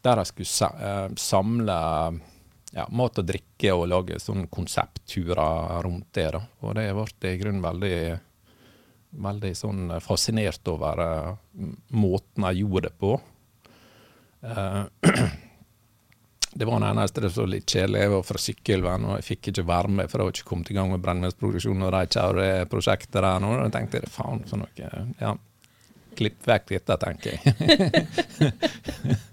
Der 0.03 0.21
de 0.21 0.29
skulle 0.29 0.71
uh, 0.81 1.09
samle 1.21 1.79
ja, 2.73 2.87
mat 2.91 3.21
og 3.21 3.29
drikke 3.29 3.75
og 3.77 3.87
lage 3.91 4.19
sånne 4.21 4.49
konseptturer 4.53 5.83
rundt 5.85 6.13
det. 6.17 6.29
da. 6.35 6.43
Og 6.65 6.77
det 6.79 6.89
ble 6.97 7.33
i 7.33 7.41
grunnen 7.41 7.65
veldig, 7.65 7.97
veldig 9.29 9.53
sånn 9.57 9.95
fascinert 10.05 10.73
over 10.73 11.05
uh, 11.05 11.37
måten 11.93 12.49
jeg 12.49 12.65
gjorde 12.65 12.89
det 12.89 12.95
på. 13.03 13.15
Uh, 14.43 14.85
det 16.57 16.69
var 16.69 16.81
den 16.81 16.89
eneste 16.89 17.25
det 17.27 17.33
så 17.37 17.47
litt 17.49 17.69
kjedelig. 17.69 18.07
Jeg 18.07 18.15
var 18.17 18.27
fra 18.31 18.45
Sykkylven, 18.47 19.09
og 19.11 19.17
jeg 19.21 19.29
fikk 19.29 19.53
ikke 19.53 19.69
være 19.69 19.95
med, 20.01 20.11
for 20.11 20.23
jeg 20.23 20.31
var 20.31 20.37
ikke 20.39 20.51
kommet 20.55 20.73
i 20.73 20.79
gang 20.81 20.93
med 20.95 21.05
brennevinsproduksjon 21.05 21.89
og 21.89 21.97
de 21.97 22.05
kjære 22.17 22.51
prosjektet 22.73 23.21
der 23.21 23.45
nå. 23.45 23.57
Tenkte 23.75 24.01
jeg 24.01 24.13
faen 24.13 24.47
for 24.49 24.65
noe. 24.65 24.91
Ja, 25.21 25.37
klipp 26.17 26.41
vekk 26.49 26.73
dette, 26.73 26.97
tenker 27.05 27.37
jeg. 27.37 27.43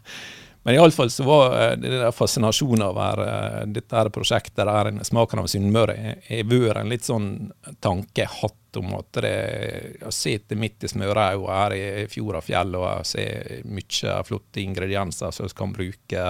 Men 0.70 0.76
iallfall 0.76 1.10
så 1.10 1.24
var 1.24 1.54
eh, 1.62 1.78
det 1.82 1.90
der 1.90 2.12
fascinasjonen 2.14 2.84
over 2.86 3.20
uh, 3.26 3.62
dette 3.66 3.96
her 3.98 4.12
prosjektet 4.14 4.68
der 4.70 4.92
Smaken 5.04 5.42
av 5.42 5.48
Sunnmøre 5.50 5.96
har 6.28 6.44
vært 6.46 6.78
en 6.84 6.92
litt 6.92 7.08
sånn 7.08 7.26
tanke 7.82 8.22
jeg 8.22 8.30
hatt 8.36 8.78
om 8.78 8.94
at 9.00 9.18
det, 9.26 9.32
jeg 10.04 10.14
sitter 10.14 10.60
midt 10.62 10.86
i 10.86 10.92
smørauga 10.94 11.58
her 11.64 11.74
i 11.74 12.06
fjord 12.14 12.38
og 12.38 12.46
fjell 12.46 12.78
og 12.78 13.02
ser 13.10 13.66
mye 13.66 14.20
flotte 14.30 14.62
ingredienser 14.62 15.34
som 15.34 15.50
vi 15.50 15.58
kan 15.58 15.74
bruke 15.74 16.30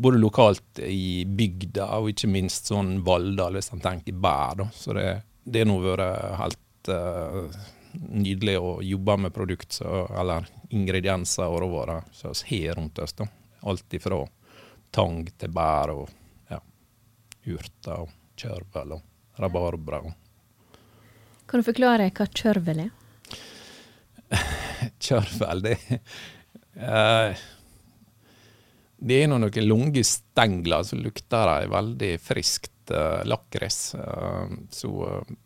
både 0.00 0.24
lokalt 0.24 0.80
i 0.88 1.28
bygda 1.28 1.90
og 2.00 2.14
ikke 2.14 2.32
minst 2.32 2.72
sånn 2.72 3.02
Valldal, 3.04 3.60
hvis 3.60 3.68
en 3.76 3.84
tenker 3.84 4.16
bær. 4.16 4.62
Da. 4.62 4.70
Så 4.72 4.96
det 4.96 5.60
har 5.60 5.68
nå 5.68 5.76
vært 5.84 6.40
helt 6.40 6.94
uh, 6.96 7.60
nydelig 8.00 8.56
å 8.58 8.76
jobbe 8.82 9.16
med 9.16 9.34
produkt, 9.34 9.78
så, 9.78 10.06
eller 10.20 10.46
ingredienser 10.74 11.48
og 11.48 11.60
råvarer 11.64 12.06
som 12.12 12.34
vi 12.48 12.66
har 12.66 12.78
rundt 12.78 12.98
oss. 12.98 13.16
da. 13.16 13.28
Alt 13.66 13.94
ifra 13.94 14.20
tang 14.90 15.24
til 15.38 15.52
bær 15.52 15.92
og 15.94 16.06
ja, 16.50 16.60
urter 17.46 18.04
og 18.04 18.14
kjørvel 18.38 18.96
og 18.96 19.42
rabarbra. 19.42 20.02
Kan 21.46 21.62
du 21.62 21.66
forklare 21.66 22.10
hva 22.14 22.26
kjørvel 22.26 22.86
er? 22.86 22.94
kjørvel, 25.06 25.60
det 25.62 25.76
uh, 26.80 27.36
Det 28.96 29.20
er 29.20 29.28
noen 29.30 29.46
lange 29.62 30.02
stengler 30.02 30.82
som 30.88 31.04
lukter 31.04 31.52
de 31.52 31.70
veldig 31.70 32.10
friskt 32.18 32.90
uh, 32.90 33.22
lakris. 33.28 33.94
Uh, 33.94 34.66
så 34.74 34.90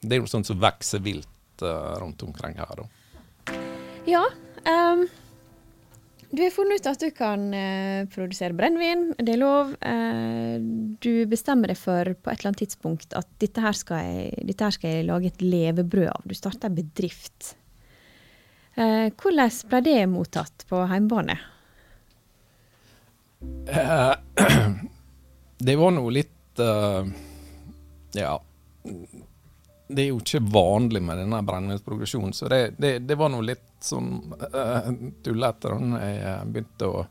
det 0.00 0.16
er 0.16 0.23
jo 0.23 0.30
sånt 0.30 0.49
som 0.49 0.62
vokser 0.62 1.04
vilt 1.04 1.28
rundt 1.62 2.23
omkring 2.23 2.57
her. 2.59 2.83
Da. 2.83 3.57
Ja. 4.09 4.25
Um, 4.64 5.09
Du 6.31 6.43
har 6.45 6.52
funnet 6.55 6.79
ut 6.79 6.87
at 6.87 7.00
du 7.02 7.11
kan 7.11 7.49
uh, 7.50 8.07
produsere 8.14 8.55
brennevin, 8.55 9.09
det 9.19 9.33
er 9.35 9.40
lov. 9.40 9.73
Uh, 9.83 10.62
du 11.02 11.26
bestemmer 11.26 11.73
deg 11.73 11.79
for 11.81 12.07
på 12.14 12.31
et 12.31 12.38
eller 12.38 12.52
annet 12.52 12.62
tidspunkt 12.62 13.17
at 13.19 13.26
dette 13.43 13.64
her 13.64 13.75
skal 13.75 14.05
jeg, 14.07 14.55
her 14.61 14.76
skal 14.76 14.95
jeg 14.95 15.09
lage 15.09 15.33
et 15.33 15.43
levebrød 15.43 16.12
av. 16.12 16.29
Du 16.31 16.37
starter 16.38 16.71
en 16.71 16.76
bedrift. 16.79 17.57
Uh, 18.79 19.11
hvordan 19.19 19.50
ble 19.73 19.83
det 19.88 19.97
mottatt 20.12 20.67
på 20.71 20.85
hjemmebane? 20.93 21.35
Eh, 23.75 24.14
det 25.67 25.76
var 25.81 25.97
nå 25.97 26.02
litt 26.12 26.61
Ja 26.61 28.35
det 29.91 30.03
er 30.05 30.11
jo 30.11 30.21
ikke 30.23 30.43
vanlig 30.53 31.03
med 31.03 31.19
denne 31.21 31.43
brennevinsprogresjonen, 31.47 32.35
så 32.37 32.49
det, 32.51 32.61
det, 32.79 32.99
det 33.09 33.17
var 33.19 33.33
nå 33.33 33.41
litt 33.45 33.67
sånn 33.85 34.13
uh, 34.31 34.91
tullete 35.25 35.73
da 35.73 36.01
jeg 36.05 36.53
begynte 36.53 36.91
å 36.91 37.07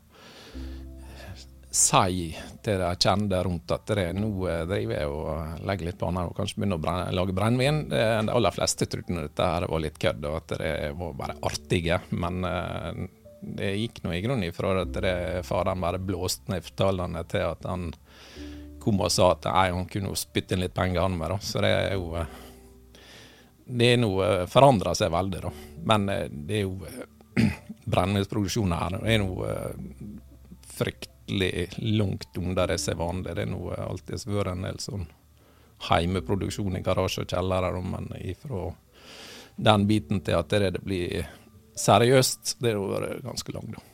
si 1.70 2.30
til 2.64 2.80
de 2.82 2.88
kjente 2.98 3.42
rundt 3.46 3.70
at 3.70 3.92
det, 3.94 4.08
nå 4.18 4.30
driver 4.66 4.94
jeg 4.96 5.10
og 5.10 5.62
legger 5.68 5.86
litt 5.86 6.00
baner 6.00 6.26
og 6.26 6.34
kanskje 6.34 6.58
begynner 6.58 6.80
å 6.80 6.82
brenne, 6.82 7.14
lage 7.14 7.36
brennevin. 7.36 7.84
De 7.90 8.34
aller 8.34 8.56
fleste 8.56 8.88
trodde 8.90 9.28
dette 9.28 9.46
her 9.52 9.68
var 9.70 9.84
litt 9.84 10.00
kødd, 10.02 10.26
og 10.26 10.40
at 10.40 10.56
det 10.58 10.72
var 10.98 11.14
bare 11.20 11.38
artige. 11.46 12.00
Men 12.10 12.42
det 13.40 13.70
gikk 13.78 14.02
nå 14.02 14.12
i 14.16 14.20
grunnen 14.24 14.48
ifra 14.48 14.74
at 14.82 14.98
det 14.98 15.46
faren 15.46 15.80
bare 15.80 16.02
blåste 16.02 16.50
ned 16.52 16.66
fortalene 16.66 17.22
til 17.30 17.46
at 17.52 17.70
han 17.70 17.88
kom 18.80 19.00
og 19.04 19.12
sa 19.12 19.32
at 19.36 19.46
han 19.46 19.86
kunne 19.90 20.12
spytte 20.18 20.56
inn 20.56 20.64
litt 20.64 20.74
penger, 20.74 21.04
han 21.04 21.18
med. 21.18 21.36
Da. 21.36 21.38
Så 21.44 21.62
det 21.62 21.70
er 21.70 21.94
jo 21.94 22.16
det 23.70 23.92
er 23.94 24.00
noe 24.00 24.26
eh, 24.26 24.46
forandra 24.50 24.94
seg 24.96 25.12
veldig, 25.12 25.40
da. 25.44 25.52
Men 25.90 26.08
eh, 26.08 26.26
det 26.30 26.60
er 26.60 26.66
jo 26.66 26.76
eh, 26.88 27.48
brennevinsproduksjonen 27.92 28.76
her 28.76 28.98
er 29.00 29.22
noe 29.22 29.54
fryktelig 30.70 31.68
langt 32.00 32.38
under 32.40 32.70
det 32.70 32.78
som 32.82 32.94
er 32.94 33.00
vanlig. 33.00 33.34
Det 33.36 33.44
er 33.44 33.52
noe 33.52 33.80
alltid 33.86 34.26
vært 34.28 34.54
en 34.54 34.66
del 34.66 34.80
sånn 34.82 35.08
heimeproduksjon 35.90 36.76
i 36.76 36.84
garasje 36.84 37.24
og 37.24 37.32
kjellere, 37.32 37.72
men 37.80 38.10
ifra 38.20 38.70
den 39.60 39.86
biten 39.88 40.20
til 40.24 40.36
at 40.36 40.52
det 40.52 40.82
blir 40.84 41.28
seriøst, 41.80 42.58
det 42.60 42.74
har 42.76 42.90
vært 42.90 43.24
ganske 43.24 43.54
langt, 43.56 43.78
da. 43.78 43.86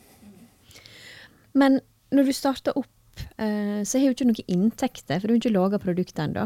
Men 1.57 1.79
når 2.13 2.27
du 2.27 2.33
starter 2.35 2.75
opp, 2.77 2.91
så 3.39 3.97
har 3.97 4.11
du 4.11 4.13
ikke 4.13 4.27
noen 4.27 4.51
inntekter, 4.51 5.21
for 5.21 5.27
du 5.27 5.33
har 5.33 5.39
ikke 5.39 5.53
laga 5.55 5.79
produktet 5.81 6.19
ennå. 6.27 6.43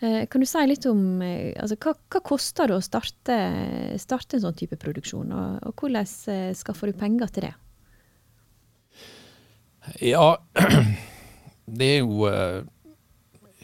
Eh, 0.00 0.26
kan 0.30 0.40
du 0.40 0.46
si 0.46 0.60
litt 0.66 0.86
om 0.86 1.22
eh, 1.26 1.56
altså, 1.58 1.74
hva, 1.82 1.94
hva 2.14 2.20
koster 2.22 2.70
det 2.70 2.76
å 2.76 2.84
starte, 2.84 3.38
starte, 3.98 4.38
en 4.38 4.44
sånn 4.44 4.58
type 4.58 4.78
produksjon, 4.78 5.32
og, 5.34 5.56
og 5.66 5.82
hvordan 5.82 6.12
eh, 6.30 6.50
skaffer 6.54 6.92
du 6.92 6.98
penger 7.00 7.32
til 7.34 7.48
det? 7.48 7.54
Ja, 10.06 10.36
det 11.80 11.88
er 11.96 12.02
jo 12.04 12.28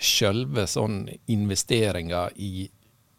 selve 0.04 0.64
sånn 0.66 1.04
investeringa 1.30 2.26
i 2.34 2.66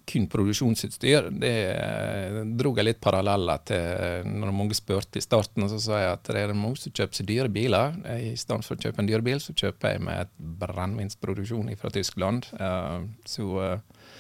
kun 0.05 0.27
produksjonsutstyr, 0.29 1.29
det 1.41 1.53
eh, 1.73 2.37
dro 2.57 2.71
jeg 2.77 2.87
litt 2.87 3.01
paralleller 3.03 3.63
til 3.67 4.29
når 4.29 4.53
mange 4.55 4.77
spurte 4.77 5.19
i 5.19 5.23
starten. 5.23 5.65
Så 5.71 5.79
sa 5.87 6.01
jeg 6.01 6.13
at 6.13 6.29
det 6.29 6.43
er 6.43 6.53
mange 6.57 6.79
som 6.81 6.93
kjøper 6.93 7.19
seg 7.19 7.29
dyre 7.29 7.51
biler. 7.51 7.97
I 8.21 8.35
stedet 8.39 8.67
for 8.67 8.77
å 8.77 8.85
kjøpe 8.85 9.03
en 9.03 9.09
dyr 9.09 9.25
bil, 9.25 9.41
så 9.41 9.55
kjøper 9.57 9.95
jeg 9.95 10.05
med 10.05 10.25
et 10.25 10.33
brennevinsproduksjon 10.61 11.73
fra 11.79 11.91
Tyskland. 11.95 12.49
Eh, 12.59 12.99
så 13.29 13.49
eh, 13.65 14.13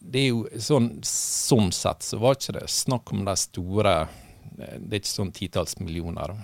det 0.00 0.24
er 0.24 0.30
jo 0.30 0.64
sånn, 0.70 0.90
sånn 1.06 1.70
sett 1.76 2.06
så 2.06 2.18
var 2.22 2.38
ikke 2.38 2.56
det 2.56 2.66
snakk 2.72 3.12
om 3.14 3.22
de 3.28 3.36
store 3.38 3.94
det 4.60 4.90
er 4.90 4.98
ikke 4.98 5.08
sånn 5.08 5.30
titalls 5.32 5.78
millioner. 5.80 6.34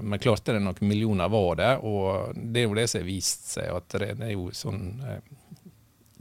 Men 0.00 0.20
klart 0.22 0.46
det 0.46 0.54
er 0.54 0.62
noen 0.64 0.88
millioner 0.88 1.28
var 1.28 1.58
det, 1.60 1.72
og 1.84 2.38
det 2.38 2.62
er 2.62 2.64
jo 2.70 2.76
det 2.78 2.86
som 2.88 3.02
har 3.02 3.08
vist 3.08 3.50
seg 3.50 3.68
at 3.68 3.96
det 4.00 4.14
er 4.14 4.32
jo 4.32 4.46
sånn 4.56 4.78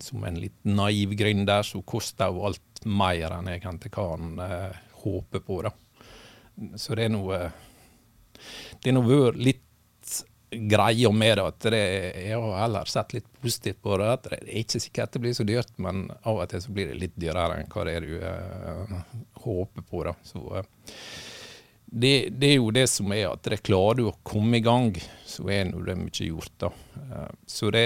som 0.01 0.23
en 0.23 0.39
litt 0.39 0.57
naiv 0.67 1.15
gründer, 1.17 1.63
så 1.63 1.81
koster 1.87 2.33
jo 2.33 2.45
alt 2.49 2.85
mer 2.85 3.37
enn 3.37 3.51
jeg 3.53 3.63
kan 3.93 4.39
eh, 4.43 4.75
håpe 5.05 5.39
på. 5.39 5.61
da. 5.65 5.71
Så 6.79 6.95
det 6.95 7.09
er 7.09 7.15
noe 7.15 7.39
Det 8.81 8.91
er 8.91 8.95
noe 8.95 9.31
litt 9.35 9.61
greia 10.55 11.11
med 11.11 11.37
det. 11.37 11.43
at 11.43 11.59
det, 11.71 11.83
Jeg 12.27 12.39
har 12.39 12.59
heller 12.61 12.85
sett 12.85 13.13
litt 13.13 13.27
positivt 13.41 13.81
på 13.81 13.97
det. 13.97 14.07
at 14.07 14.23
Det 14.23 14.39
er 14.41 14.59
ikke 14.61 14.79
sikkert 14.79 15.11
det 15.11 15.21
blir 15.21 15.33
så 15.33 15.43
dyrt, 15.43 15.77
men 15.77 16.09
av 16.23 16.39
og 16.39 16.49
til 16.49 16.61
så 16.61 16.71
blir 16.71 16.87
det 16.87 16.99
litt 16.99 17.15
dyrere 17.15 17.59
enn 17.59 17.71
hva 17.71 17.85
det 17.85 17.95
er 17.95 18.01
du 18.01 18.19
eh, 18.19 18.99
håper 19.43 19.81
på. 19.81 20.03
da. 20.03 20.15
Så 20.23 20.43
Eh, 20.57 20.63
det, 21.85 22.29
det, 22.29 22.47
er 22.47 22.57
jo 22.57 22.71
det 22.71 22.87
som 22.89 23.11
er 23.13 23.29
at 23.29 23.45
det 23.47 23.61
klarer 23.63 23.95
du 24.01 24.07
å 24.09 24.17
komme 24.25 24.57
i 24.57 24.63
gang, 24.63 24.89
så 25.25 25.45
er 25.53 25.69
det 25.71 25.95
mye 25.95 26.27
gjort. 26.27 26.51
da. 26.59 26.71
Så 27.47 27.71
det, 27.71 27.85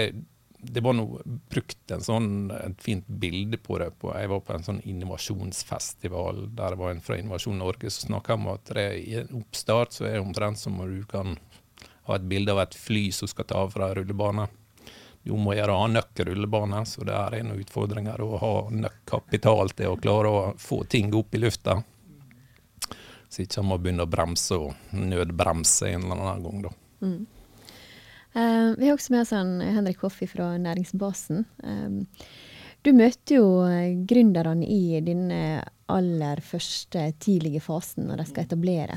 det 0.62 0.80
var 0.84 0.94
noe 0.96 1.22
brukt 1.24 1.92
en 1.94 2.02
sånn, 2.04 2.50
et 2.52 2.82
fint 2.84 3.06
bilde 3.06 3.58
på 3.60 3.78
det. 3.80 3.90
På, 4.00 4.12
jeg 4.16 4.30
var 4.30 4.42
på 4.44 4.54
en 4.54 4.66
sånn 4.66 4.80
innovasjonsfestival 4.84 6.46
der 6.56 6.74
det 6.74 6.80
var 6.80 6.94
en 6.94 7.02
fra 7.04 7.18
Innovasjon 7.20 7.60
Norge 7.60 7.90
som 7.90 8.10
snakka 8.10 8.36
om 8.36 8.50
at 8.52 8.72
det, 8.76 8.86
i 9.00 9.16
en 9.22 9.40
oppstart 9.40 9.96
så 9.96 10.06
er 10.06 10.18
det 10.18 10.24
omtrent 10.24 10.60
som 10.60 10.80
om 10.80 10.90
du 10.90 11.04
kan 11.08 11.38
ha 12.08 12.16
et 12.16 12.26
bilde 12.28 12.52
av 12.52 12.64
et 12.64 12.76
fly 12.76 13.08
som 13.14 13.30
skal 13.30 13.48
ta 13.48 13.62
av 13.64 13.72
fra 13.74 13.90
en 13.90 14.00
rullebane. 14.00 14.48
Du 15.22 15.34
må 15.36 15.54
gjøre 15.56 15.76
annen 15.76 16.26
rullebane, 16.28 16.84
så 16.88 17.04
det 17.04 17.16
er 17.16 17.42
noen 17.44 17.60
utfordringer 17.60 18.20
å 18.24 18.36
ha 18.40 18.54
nok 18.72 19.02
kapital 19.08 19.72
til 19.76 19.92
å 19.92 19.98
klare 20.00 20.28
å 20.32 20.44
få 20.60 20.82
ting 20.88 21.12
opp 21.16 21.36
i 21.36 21.42
lufta. 21.42 21.80
Så 23.30 23.44
ikke 23.44 23.62
man 23.62 23.82
begynne 23.82 24.04
å 24.08 24.10
bremse 24.10 24.56
og 24.58 24.96
nødbremse 24.96 25.92
en 25.92 26.08
eller 26.08 26.24
annen 26.24 26.46
gang, 26.46 26.64
da. 26.66 26.72
Mm. 27.04 27.20
Uh, 28.36 28.76
vi 28.78 28.86
har 28.86 28.94
også 28.94 29.14
med 29.14 29.24
oss 29.24 29.32
en 29.34 29.56
Henrik 29.60 30.04
Hoffi 30.04 30.28
fra 30.30 30.52
Næringsbasen. 30.58 31.44
Um, 31.64 32.04
du 32.80 32.92
møter 32.96 33.36
jo 33.36 33.48
eh, 33.68 33.92
gründerne 34.08 34.64
i 34.64 35.00
denne 35.04 35.60
aller 35.92 36.40
første 36.40 37.10
tidlige 37.20 37.60
fasen 37.60 38.06
når 38.08 38.22
de 38.22 38.24
skal 38.30 38.46
etablere. 38.46 38.96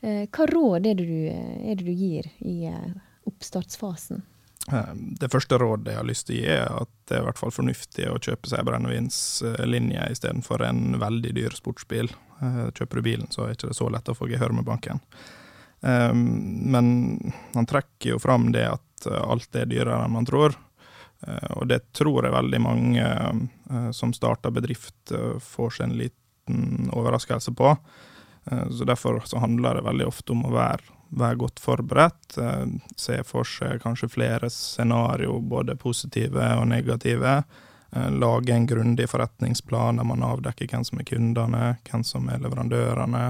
Hva 0.00 0.46
råd 0.48 0.88
er 0.90 0.98
det, 0.98 1.06
du, 1.08 1.32
er 1.32 1.78
det 1.78 1.86
du 1.86 1.92
gir 1.96 2.28
i 2.44 2.68
oppstartsfasen? 3.28 4.20
Det 5.20 5.30
første 5.32 5.58
rådet 5.58 5.94
jeg 5.94 5.98
har 5.98 6.08
lyst 6.08 6.26
til 6.28 6.36
å 6.36 6.40
gi, 6.40 6.46
er 6.52 6.76
at 6.82 6.92
det 7.08 7.16
er 7.16 7.22
i 7.22 7.26
hvert 7.30 7.40
fall 7.40 7.52
fornuftig 7.54 8.06
å 8.10 8.20
kjøpe 8.20 8.52
seg 8.52 8.64
brennevinslinje 8.68 10.06
istedenfor 10.12 10.64
en 10.66 10.98
veldig 11.00 11.32
dyr 11.36 11.56
sportsbil. 11.56 12.12
Kjøper 12.40 13.00
du 13.00 13.06
bilen, 13.06 13.30
så 13.32 13.44
er 13.44 13.52
det 13.52 13.58
ikke 13.58 13.76
så 13.76 13.88
lett 13.92 14.12
å 14.12 14.16
få 14.16 14.28
gehør 14.30 14.54
med 14.56 14.68
banken. 14.68 15.00
Ehm, 15.82 16.24
men 16.70 17.18
han 17.54 17.66
trekker 17.66 18.10
jo 18.10 18.18
fram 18.18 18.52
det 18.52 18.66
at 18.68 19.06
eh, 19.06 19.22
alt 19.22 19.56
er 19.56 19.68
dyrere 19.70 20.04
enn 20.04 20.14
man 20.14 20.28
tror. 20.28 20.56
Eh, 21.26 21.50
og 21.56 21.68
det 21.70 21.82
tror 21.96 22.24
jeg 22.24 22.36
veldig 22.36 22.62
mange 22.64 23.06
eh, 23.06 23.90
som 23.96 24.12
starter 24.16 24.52
bedrift, 24.54 25.14
får 25.40 25.76
seg 25.76 25.88
en 25.88 25.98
liten 26.04 26.90
overraskelse 26.92 27.54
på. 27.56 27.74
Så 28.50 28.86
Derfor 28.88 29.20
så 29.28 29.38
handler 29.38 29.76
det 29.76 29.84
veldig 29.84 30.06
ofte 30.08 30.32
om 30.32 30.46
å 30.48 30.52
være, 30.54 30.94
være 31.12 31.38
godt 31.42 31.60
forberedt. 31.60 32.38
Se 32.98 33.18
for 33.28 33.46
seg 33.46 33.82
kanskje 33.82 34.08
flere 34.10 34.48
scenario, 34.50 35.36
både 35.44 35.76
positive 35.78 36.46
og 36.56 36.64
negative. 36.72 37.34
Lage 38.16 38.56
en 38.56 38.66
grundig 38.66 39.06
forretningsplan 39.12 40.00
der 40.00 40.08
man 40.08 40.24
avdekker 40.24 40.72
hvem 40.72 40.86
som 40.88 41.02
er 41.02 41.08
kundene, 41.12 41.62
hvem 41.86 42.06
som 42.06 42.32
er 42.32 42.40
leverandørene. 42.42 43.24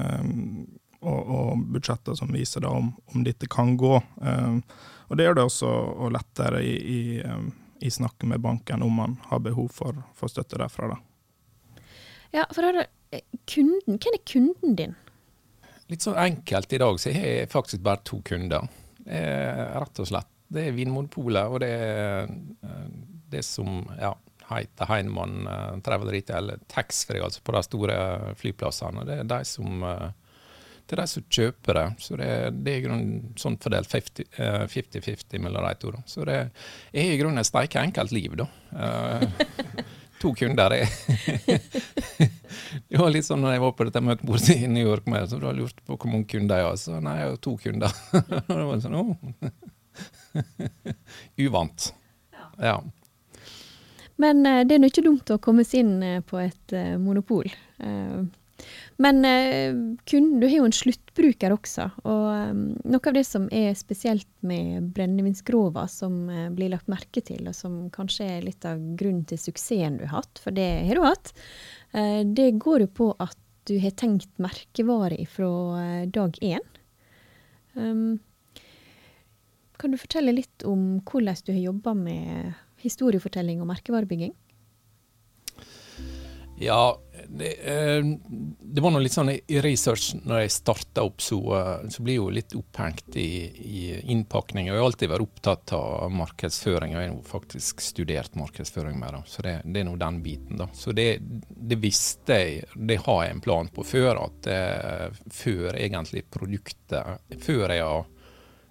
Ehm, 0.00 0.79
og, 1.00 1.32
og 1.34 1.64
budsjetter 1.74 2.16
som 2.18 2.32
viser 2.34 2.64
da 2.64 2.72
om, 2.76 2.92
om 3.14 3.24
dette 3.24 3.48
kan 3.50 3.76
gå. 3.80 3.96
Um, 4.20 4.62
og 5.08 5.18
det 5.18 5.26
gjør 5.26 5.38
det 5.38 5.46
også 5.48 5.70
lettere 6.12 6.62
i, 6.64 6.74
i, 6.76 7.00
um, 7.24 7.50
i, 7.80 7.90
snakket 7.90 8.28
med 8.30 8.42
banken 8.44 8.84
om 8.86 8.98
man 9.02 9.16
har 9.30 9.42
behov 9.44 9.70
for, 9.74 10.02
for 10.16 10.32
støtte 10.32 10.60
derfra. 10.60 10.92
Da. 10.92 11.84
Ja, 12.36 12.48
for 12.54 12.66
da, 12.66 12.84
kunden, 13.50 13.96
Hvem 13.98 14.18
er 14.18 14.26
kunden 14.28 14.76
din? 14.78 14.98
Litt 15.90 16.04
sånn 16.06 16.20
enkelt 16.20 16.72
i 16.72 16.78
dag, 16.78 17.00
så 17.02 17.10
jeg 17.10 17.22
har 17.22 17.50
faktisk 17.50 17.82
bare 17.82 18.04
to 18.06 18.20
kunder. 18.22 18.68
rett 19.04 19.98
og 19.98 20.06
slett. 20.06 20.28
Det 20.50 20.66
er 20.66 20.74
Vinmonopolet, 20.74 21.46
og 21.46 21.62
det 21.62 21.70
er 21.70 22.26
eh, 22.26 22.86
det 23.30 23.42
som 23.46 23.84
ja, 24.00 24.10
heter 24.50 24.88
Heinemann 24.90 25.46
uh, 25.46 25.76
Travel 25.86 26.10
Retail 26.10 26.56
Taxfree, 26.70 27.22
altså 27.22 27.42
på 27.46 27.54
de 27.54 27.62
store 27.62 27.98
flyplassene. 28.38 29.04
Det 29.06 29.20
er 29.20 29.28
de 29.30 29.38
som 29.46 29.84
til 30.90 30.98
de 30.98 31.06
som 31.06 31.24
kjøper 31.38 31.78
det. 31.78 31.86
Så 32.02 32.18
det, 32.18 32.28
det 32.64 32.72
er 32.72 32.80
i 32.80 32.84
grunnen 32.84 33.38
sånn 33.38 33.58
fordelt 33.62 33.90
50-50 33.92 35.36
eh, 35.36 35.42
mellom 35.42 35.66
de 35.66 35.74
to. 35.78 35.92
Da. 35.94 36.02
Så 36.10 36.26
det 36.26 36.38
er 36.40 37.12
i 37.14 37.18
grunnen 37.20 37.42
et 37.42 37.48
steike 37.48 37.82
enkelt 37.82 38.14
liv, 38.14 38.34
da. 38.40 38.46
Uh, 38.74 39.22
to 40.20 40.34
kunder 40.36 40.74
er 40.76 40.84
Det 42.90 42.98
var 43.00 43.10
litt 43.10 43.26
sånn 43.26 43.40
når 43.42 43.56
jeg 43.56 43.62
var 43.64 43.72
på 43.74 43.86
dette 43.88 44.02
møtet 44.04 44.26
borte 44.28 44.54
i 44.54 44.68
New 44.70 44.84
York 44.84 45.08
med 45.10 45.26
så 45.30 45.40
du 45.40 45.46
har 45.48 45.56
lurt 45.56 45.78
på 45.86 45.96
hvor 45.96 46.10
mange 46.10 46.28
kunder 46.30 46.60
jeg 46.60 46.68
har. 46.68 46.80
Så 46.80 46.98
nei, 46.98 47.16
jeg 47.20 47.30
har 47.30 47.40
to 47.46 47.56
kunder. 47.62 48.00
det 48.50 48.66
var 48.70 48.82
sånn, 48.82 48.98
oh. 48.98 49.14
Uvant. 51.46 51.92
Ja. 52.58 52.76
Men 54.20 54.44
uh, 54.44 54.60
det 54.66 54.76
er 54.76 54.82
nå 54.82 54.90
ikke 54.90 55.06
dumt 55.06 55.30
å 55.32 55.40
komme 55.42 55.64
seg 55.66 55.86
inn 55.86 56.22
på 56.26 56.42
et 56.42 56.76
uh, 56.76 56.98
monopol. 57.00 57.46
Men 59.00 59.24
eh, 59.24 59.72
kunden, 60.04 60.40
du 60.40 60.46
har 60.46 60.58
jo 60.58 60.66
en 60.68 60.76
sluttbruker 60.76 61.54
også. 61.54 61.86
Og 62.04 62.24
um, 62.52 62.64
noe 62.84 63.08
av 63.08 63.16
det 63.16 63.24
som 63.24 63.46
er 63.48 63.72
spesielt 63.78 64.28
med 64.44 64.90
brennevinsgrova, 64.92 65.86
som 65.88 66.26
uh, 66.28 66.48
blir 66.52 66.72
lagt 66.74 66.90
merke 66.92 67.22
til, 67.24 67.48
og 67.48 67.56
som 67.56 67.86
kanskje 67.94 68.28
er 68.36 68.44
litt 68.44 68.66
av 68.68 68.82
grunnen 69.00 69.24
til 69.28 69.40
suksessen 69.40 69.96
du 69.96 70.04
har 70.04 70.20
hatt, 70.20 70.42
for 70.42 70.52
det 70.52 70.68
har 70.88 71.00
du 71.00 71.06
hatt, 71.06 71.32
det 71.90 72.52
går 72.62 72.84
jo 72.84 72.90
på 73.00 73.06
at 73.18 73.38
du 73.66 73.72
har 73.82 73.90
tenkt 73.98 74.30
merkevare 74.38 75.18
fra 75.26 75.48
dag 76.06 76.36
én. 76.44 76.62
Um, 77.74 78.20
kan 79.80 79.90
du 79.90 79.98
fortelle 79.98 80.36
litt 80.36 80.64
om 80.68 81.00
hvordan 81.08 81.40
du 81.46 81.54
har 81.54 81.64
jobba 81.70 81.96
med 81.96 82.52
historiefortelling 82.84 83.64
og 83.64 83.70
merkevarebygging? 83.72 84.36
Ja, 86.60 87.00
det, 87.32 87.52
eh, 87.52 88.04
det 88.60 88.80
var 88.80 88.90
noe 88.90 89.02
litt 89.04 89.14
sånn 89.14 89.30
i 89.30 89.60
research 89.62 90.16
når 90.18 90.42
jeg 90.42 90.52
starta 90.54 91.04
opp, 91.06 91.22
så, 91.22 91.38
eh, 91.56 91.88
så 91.92 92.02
blir 92.02 92.16
jeg 92.16 92.22
jo 92.22 92.30
litt 92.34 92.54
opphengt 92.58 93.16
i, 93.20 93.30
i 93.46 93.82
innpakning. 94.10 94.66
Jeg 94.66 94.74
har 94.74 94.86
alltid 94.88 95.12
vært 95.12 95.26
opptatt 95.28 95.74
av 95.76 96.10
markedsføring, 96.14 96.96
og 96.96 97.04
jeg 97.04 97.12
har 97.12 97.28
faktisk 97.30 97.84
studert 97.84 98.38
markedsføring 98.40 98.98
med 98.98 99.14
det. 99.14 99.22
Så 99.30 99.44
det, 99.46 99.54
det 99.64 99.82
er 99.82 99.86
nå 99.86 99.94
den 100.00 100.20
biten, 100.24 100.58
da. 100.58 100.66
Så 100.74 100.94
det, 100.96 101.08
det, 101.20 101.78
visste 101.82 102.40
jeg, 102.40 102.64
det 102.74 102.98
har 103.06 103.22
jeg 103.24 103.36
en 103.36 103.44
plan 103.44 103.70
på 103.74 103.86
før, 103.86 104.24
at 104.24 104.50
eh, 104.50 105.20
før 105.30 105.78
egentlig 105.78 106.26
produktet 106.30 107.38
Før 107.40 107.70
jeg 107.70 107.84
har 107.86 108.08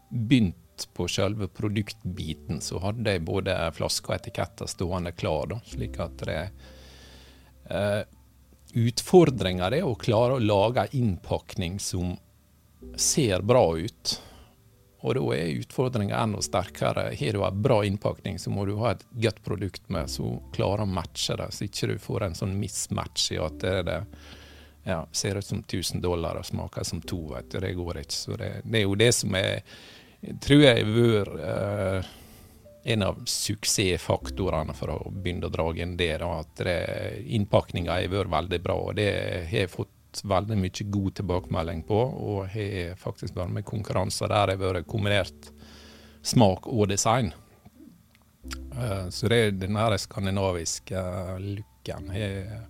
begynt 0.10 0.84
på 0.96 1.08
selve 1.12 1.48
produktbiten, 1.52 2.60
så 2.64 2.80
hadde 2.84 3.16
jeg 3.16 3.24
både 3.28 3.56
flasker 3.76 4.14
og 4.14 4.18
etiketter 4.18 4.70
stående 4.70 5.14
klar, 5.16 5.48
da, 5.54 5.62
slik 5.72 6.00
at 6.04 6.28
det 6.28 6.42
Uh, 7.70 8.02
Utfordringa 8.74 9.70
er 9.74 9.86
å 9.86 9.96
klare 9.98 10.38
å 10.38 10.44
lage 10.44 10.86
en 10.86 10.98
innpakning 10.98 11.80
som 11.82 12.18
ser 12.96 13.42
bra 13.42 13.64
ut. 13.78 14.16
Og 15.00 15.16
da 15.16 15.24
er 15.38 15.62
utfordringa 15.62 16.18
enda 16.20 16.42
sterkere. 16.44 17.08
Har 17.16 17.38
du 17.38 17.46
en 17.46 17.62
bra 17.64 17.80
innpakning, 17.88 18.40
så 18.40 18.52
må 18.52 18.66
du 18.68 18.76
ha 18.82 18.92
et 18.94 19.06
godt 19.24 19.40
produkt 19.46 19.88
med 19.90 20.12
som 20.12 20.42
klarer 20.56 20.84
å 20.84 20.92
matche 20.92 21.38
det, 21.40 21.50
så 21.56 21.66
ikke 21.66 21.94
du 21.94 21.96
får 22.04 22.28
en 22.28 22.36
sånn 22.36 22.58
mismatch 22.60 23.32
i 23.32 23.40
at 23.42 23.62
det, 23.64 23.78
det 23.88 24.00
ja, 24.84 25.06
ser 25.12 25.40
ut 25.40 25.46
som 25.46 25.64
1000 25.64 26.04
dollar 26.04 26.40
og 26.40 26.46
smaker 26.46 26.84
som 26.84 27.02
to. 27.02 27.22
Vet 27.34 27.52
du. 27.52 27.60
Det 27.64 27.74
går 27.78 28.04
ikke. 28.04 28.18
Så 28.18 28.38
det, 28.40 28.52
det 28.66 28.84
er 28.84 28.88
jo 28.88 29.00
det 29.00 29.14
som 29.16 29.36
er 29.40 29.64
tror 30.44 30.64
jeg 30.66 30.84
har 30.84 30.96
vært 30.96 31.36
uh, 31.40 32.16
en 32.84 33.04
av 33.04 33.18
suksessfaktorene 33.28 34.74
for 34.78 34.94
å 34.94 35.12
begynne 35.12 35.50
å 35.50 35.54
dra 35.54 35.66
inn 35.76 35.98
det, 36.00 36.14
da, 36.22 36.30
at 36.40 36.62
innpakninga 37.26 37.98
har 37.98 38.12
vært 38.12 38.32
veldig 38.32 38.60
bra. 38.64 38.78
og 38.90 38.96
Det 38.96 39.10
har 39.50 39.58
jeg 39.66 39.72
fått 39.74 40.22
veldig 40.24 40.58
mye 40.58 40.86
god 40.94 41.16
tilbakemelding 41.20 41.84
på, 41.88 42.00
og 42.00 42.48
har 42.54 42.96
faktisk 43.00 43.36
vært 43.38 43.54
med 43.58 43.68
konkurranser 43.68 44.32
der 44.32 44.54
jeg 44.54 44.62
har 44.62 44.74
vært 44.74 44.90
kombinert 44.90 45.52
smak 46.26 46.68
og 46.68 46.90
design. 46.90 47.32
Uh, 48.74 49.10
så 49.10 49.30
det 49.30 49.40
er 49.40 49.58
den 49.60 49.78
skandinaviske 50.00 50.96
uh, 50.96 51.36
looken 51.40 52.10
har, 52.14 52.70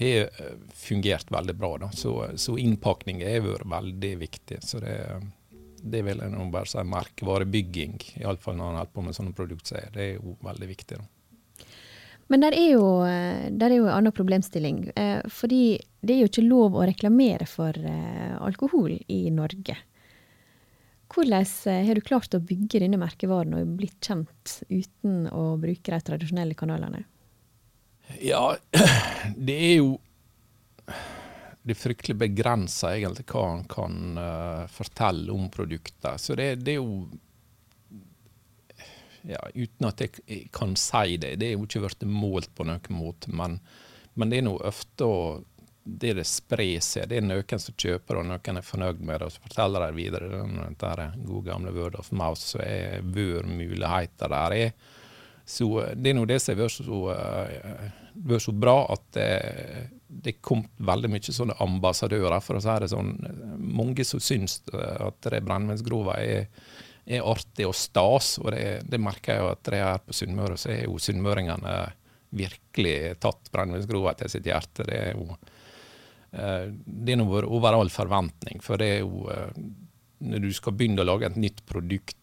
har 0.00 0.50
fungert 0.74 1.30
veldig 1.32 1.54
bra. 1.56 1.76
Da. 1.86 1.92
Så, 1.96 2.16
så 2.36 2.56
innpakning 2.58 3.22
har 3.24 3.44
vært 3.46 3.70
veldig 3.70 4.16
viktig. 4.26 4.60
så 4.66 4.82
det 4.82 4.98
det 5.82 6.04
vil 6.06 6.22
jeg 6.22 6.32
nå 6.32 6.46
bare 6.52 6.70
si 6.70 6.82
merkevarebygging, 6.86 7.98
iallfall 8.22 8.56
når 8.58 8.68
en 8.70 8.78
holder 8.78 8.94
på 8.94 9.04
med 9.06 9.16
sånne 9.18 9.34
produkter. 9.36 9.90
Det 9.94 10.04
er 10.04 10.14
jo 10.16 10.36
veldig 10.46 10.68
viktig. 10.70 10.98
Da. 11.00 11.66
Men 12.32 12.40
der 12.40 12.54
er, 12.56 12.68
jo, 12.72 12.84
der 13.52 13.68
er 13.68 13.76
jo 13.76 13.86
en 13.88 13.96
annen 13.98 14.14
problemstilling. 14.16 14.84
Eh, 14.96 15.20
fordi 15.28 15.76
det 16.00 16.14
er 16.14 16.22
jo 16.22 16.30
ikke 16.30 16.46
lov 16.46 16.78
å 16.78 16.86
reklamere 16.88 17.44
for 17.50 17.76
eh, 17.76 18.36
alkohol 18.40 18.94
i 19.12 19.26
Norge. 19.34 19.76
Hvordan 21.12 21.44
eh, 21.68 21.82
har 21.84 21.98
du 21.98 22.06
klart 22.06 22.32
å 22.32 22.40
bygge 22.40 22.80
denne 22.80 23.00
merkevaren 23.00 23.58
og 23.58 23.74
blitt 23.76 23.98
kjent 24.00 24.62
uten 24.70 25.26
å 25.28 25.58
bruke 25.60 25.92
de 25.92 26.00
tradisjonelle 26.08 26.56
kanalene? 26.56 27.04
Ja, 28.24 28.54
det 29.36 29.58
er 29.58 29.76
jo 29.82 29.92
det 31.62 31.76
er 31.76 31.78
fryktelig 31.78 32.16
begrensa 32.18 32.90
egentlig 32.96 33.26
hva 33.30 33.44
han 33.46 33.66
kan 33.70 33.98
uh, 34.18 34.64
fortelle 34.70 35.30
om 35.32 35.46
produktet. 35.52 36.20
Så 36.20 36.34
det, 36.38 36.56
det 36.66 36.74
er 36.74 36.80
jo 36.80 37.06
ja, 39.22 39.38
Uten 39.54 39.86
at 39.86 40.02
jeg 40.02 40.48
kan 40.54 40.74
si 40.74 41.16
det, 41.22 41.36
det 41.38 41.52
er 41.52 41.54
jo 41.54 41.66
ikke 41.68 41.84
blitt 41.84 42.08
målt 42.10 42.50
på 42.58 42.66
noen 42.66 42.96
måte, 42.98 43.30
men, 43.30 43.60
men 44.18 44.32
det 44.32 44.40
er 44.40 44.46
nå 44.48 44.56
ofte 44.58 45.06
det 45.82 46.12
det 46.14 46.24
sprer 46.26 46.82
seg. 46.82 47.08
Det 47.10 47.18
er 47.18 47.24
noen 47.26 47.62
som 47.62 47.74
kjøper 47.78 48.20
og 48.20 48.26
noen 48.28 48.58
er 48.58 48.66
fornøyd 48.66 49.00
med 49.02 49.18
det, 49.18 49.28
og 49.28 49.34
så 49.34 49.44
forteller 49.46 49.86
de 49.86 49.96
videre. 49.98 50.42
Dette 50.68 51.08
gode 51.22 51.46
gamle 51.48 51.72
word 51.74 51.98
of 51.98 52.10
mouth, 52.14 52.42
så 52.42 52.62
er 52.62 53.02
vør 53.02 53.46
muligheter 53.46 54.30
der 54.30 54.58
er. 54.58 54.74
Så 55.44 55.68
det 55.96 56.12
er 56.12 56.16
nå 56.16 56.24
det 56.28 56.38
som 56.42 56.54
har 56.54 56.62
vært 56.62 56.76
så, 56.76 57.00
uh, 58.48 58.58
bra, 58.62 58.76
at 58.94 59.04
det, 59.16 59.30
det 60.06 60.36
kom 60.44 60.62
veldig 60.78 61.10
mye 61.10 61.34
sånne 61.34 61.58
ambassadører, 61.64 62.38
for 62.44 62.58
å 62.58 62.62
si 62.62 62.76
det 62.84 62.92
sånn. 62.92 63.16
Mange 63.58 64.06
som 64.06 64.22
syns 64.22 64.60
at 64.72 65.18
det 65.26 65.42
brennevinsgrova 65.42 66.18
er, 66.22 66.46
er, 67.06 67.24
artig 67.26 67.66
og 67.68 67.74
stas, 67.76 68.36
og 68.42 68.52
det, 68.54 68.84
det 68.86 69.02
merker 69.02 69.34
jeg 69.34 69.42
jo 69.42 69.50
at 69.56 69.64
det 69.70 69.82
er 69.82 70.06
på 70.06 70.16
Sunnmøre. 70.16 70.60
Så 70.60 70.72
er 70.76 70.86
jo 70.86 71.00
sunnmøringene 71.02 71.76
virkelig 72.32 73.20
tatt 73.20 73.50
brennevinsgrova 73.52 74.14
til 74.16 74.32
sitt 74.32 74.48
hjerte. 74.48 74.86
Det 74.88 74.98
er 74.98 75.16
jo 75.16 75.26
eh, 76.32 76.68
det 76.72 77.16
er 77.16 77.24
over 77.44 77.76
all 77.76 77.92
forventning, 77.92 78.62
for 78.64 78.80
det 78.80 78.90
er 78.96 79.00
jo 79.04 79.28
eh, 79.32 79.62
Når 80.22 80.38
du 80.38 80.52
skal 80.54 80.76
begynne 80.78 81.02
å 81.02 81.08
lage 81.08 81.26
et 81.26 81.36
nytt 81.36 81.64
produkt 81.66 82.16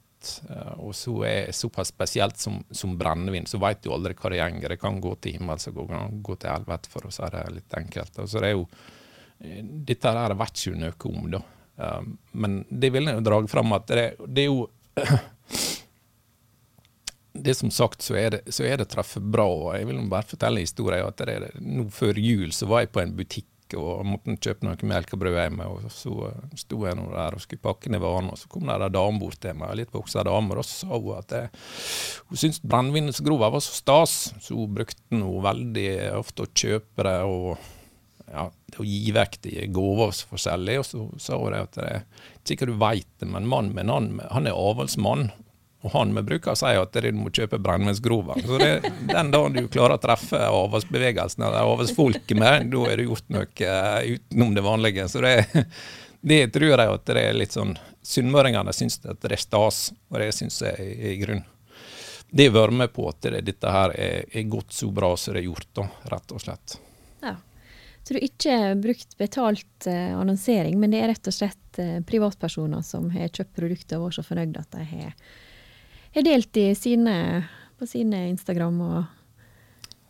Eh, 0.49 0.73
og 0.83 0.95
så 0.95 1.13
er 1.27 1.53
såpass 1.55 1.91
spesielt 1.93 2.37
som, 2.37 2.59
som 2.71 2.97
brennevin, 2.97 3.47
så 3.49 3.59
veit 3.61 3.81
du 3.83 3.91
aldri 3.93 4.15
hva 4.17 4.33
det 4.33 4.41
gjenger. 4.41 4.73
Det 4.73 4.81
kan 4.81 4.99
gå 5.01 5.13
til 5.21 5.37
himmels 5.37 5.69
og 5.71 5.93
gå, 6.23 6.35
til 6.35 6.51
helvete, 6.51 6.91
for 6.91 7.07
å 7.07 7.13
si 7.13 7.31
det 7.35 7.45
litt 7.55 7.77
enkelt. 7.81 8.21
Altså, 8.23 8.43
det 8.43 8.51
er 8.51 8.57
jo, 8.57 8.67
eh, 9.39 9.61
dette 9.91 10.15
her 10.19 10.37
vet 10.39 10.65
ikke 10.65 10.83
noe 10.83 11.13
om, 11.13 11.31
da. 11.37 11.43
Um, 11.79 12.17
men 12.35 12.57
det 12.67 12.89
vil 12.91 13.07
jeg 13.07 13.15
jo 13.15 13.21
dra 13.23 13.37
fram 13.47 13.71
at 13.71 13.85
det, 13.87 14.07
det 14.27 14.43
er 14.43 14.49
jo 14.49 14.65
det 17.45 17.53
som 17.55 17.71
sagt, 17.71 18.03
så 18.03 18.17
er 18.19 18.35
det, 18.35 18.41
så 18.51 18.65
er 18.67 18.81
det 18.81 18.89
truffet 18.91 19.23
bra. 19.23 19.45
og 19.47 19.77
Jeg 19.77 19.87
vil 19.87 20.01
bare 20.11 20.27
fortelle 20.27 20.65
historien. 20.65 21.07
at 21.07 21.23
det, 21.23 21.53
Nå 21.63 21.87
før 21.93 22.19
jul 22.19 22.51
så 22.55 22.67
var 22.67 22.83
jeg 22.83 22.91
på 22.91 23.03
en 23.03 23.15
butikk 23.15 23.47
og 23.77 24.05
måtte 24.07 24.37
kjøpe 24.41 24.65
noe 24.65 24.89
melk 24.89 25.13
og 25.15 25.21
brød 25.21 25.37
hjemme. 25.37 25.67
og 25.69 25.89
Så 25.93 26.13
uh, 26.13 26.53
sto 26.57 26.81
jeg 26.87 26.97
nå 26.97 27.09
der 27.11 27.37
og 27.37 27.43
skulle 27.43 27.63
pakke 27.63 27.91
ned 27.93 28.01
varene, 28.03 28.33
og 28.33 28.41
så 28.41 28.51
kom 28.51 28.69
det 28.69 28.77
ei 28.77 28.93
dame 28.95 29.21
bort 29.21 29.39
til 29.43 29.57
meg, 29.59 29.75
litt 29.79 29.93
voksa 29.93 30.25
dame, 30.27 30.57
og 30.57 30.67
så 30.67 30.85
sa 30.85 30.93
hun 30.95 31.17
at 31.17 31.35
jeg, 31.35 31.51
hun 32.29 32.43
syntes 32.43 32.63
brennevinsgrova 32.63 33.51
var 33.53 33.65
så 33.65 33.75
stas, 33.77 34.15
så 34.41 34.57
hun 34.57 34.77
brukte 34.79 35.01
den 35.11 35.25
veldig 35.43 35.89
ofte 36.19 36.45
å 36.45 36.53
kjøpe 36.53 37.05
det 37.07 37.19
og 37.27 37.51
ja, 38.29 38.47
å 38.49 38.85
gi 38.85 39.13
vekk 39.15 39.37
de 39.45 39.67
gaver 39.73 40.15
forskjellig. 40.31 40.79
Og 40.81 40.87
så 40.87 41.05
sa 41.21 41.39
hun 41.41 41.57
at 41.57 41.77
det, 41.79 42.01
ikke 42.49 42.69
du 42.69 42.75
veit 42.81 43.09
det, 43.21 43.29
men 43.29 43.49
mannen 43.49 43.75
min 43.75 43.93
han, 43.93 44.11
han 44.33 44.49
er 44.49 44.57
avlsmann, 44.57 45.29
og 45.79 45.93
han 45.93 46.11
vi 46.15 46.23
bruker 46.27 46.51
å 46.51 46.59
si 46.59 46.71
at 46.75 46.97
du 46.99 47.09
må 47.15 47.31
kjøpe 47.31 47.59
brennevinsgrova. 47.63 48.35
Så 48.43 48.57
det, 48.59 48.71
den 49.07 49.29
dagen 49.31 49.55
du 49.55 49.69
klarer 49.71 49.95
å 49.95 50.01
treffe 50.03 50.41
avholdsbevegelsen 50.49 51.45
eller 51.45 51.61
avholdsfolket 51.63 52.35
med, 52.39 52.67
da 52.73 52.81
er 52.91 52.99
du 52.99 53.05
gjort 53.05 53.29
noe 53.31 53.47
uh, 53.47 54.01
utenom 54.03 54.51
det 54.57 54.65
vanlige. 54.65 55.07
Så 55.07 55.23
det, 55.23 55.37
det 56.19 56.41
tror 56.55 56.73
jeg 56.73 56.97
at 56.97 57.05
det 57.07 57.23
er 57.23 57.39
litt 57.39 57.55
sånn 57.55 57.77
Sunnmøringene 58.09 58.73
syns 58.73 58.97
at 59.05 59.19
det 59.21 59.35
er 59.35 59.41
stas, 59.41 59.89
og 60.09 60.21
det 60.21 60.31
syns 60.33 60.61
jeg 60.63 60.75
er 60.75 61.11
i 61.11 61.17
grunn. 61.19 61.43
Det 62.31 62.47
har 62.47 62.55
vært 62.55 62.77
med 62.79 62.91
på 62.93 63.05
at 63.09 63.19
det, 63.25 63.41
dette 63.45 63.73
her 63.73 63.93
er, 63.93 64.23
er, 64.25 64.45
gått 64.49 64.73
så 64.73 64.87
bra 64.93 65.11
som 65.17 65.35
det 65.35 65.43
er 65.43 65.49
gjort, 65.49 65.67
da, 65.77 65.85
rett 66.13 66.33
og 66.33 66.41
slett. 66.41 66.75
Ja. 67.23 67.35
Så 68.01 68.13
du 68.13 68.17
har 68.17 68.25
ikke 68.25 68.57
brukt 68.81 69.17
betalt 69.19 69.89
eh, 69.89 70.15
annonsering, 70.17 70.79
men 70.81 70.93
det 70.93 71.03
er 71.03 71.11
rett 71.11 71.29
og 71.29 71.35
slett 71.35 71.81
eh, 71.81 71.99
privatpersoner 72.07 72.81
som 72.85 73.11
har 73.13 73.29
kjøpt 73.29 73.53
produkter 73.59 73.99
og 73.99 74.07
vært 74.07 74.19
så 74.19 74.25
fornøyd 74.25 74.57
at 74.61 74.77
de 74.77 74.87
har 74.93 75.13
har 76.15 76.25
delt 76.25 76.57
i 76.57 76.67
sine, 76.75 77.15
på 77.77 77.87
sine 77.87 78.27
Instagram 78.31 78.81
og 78.81 78.99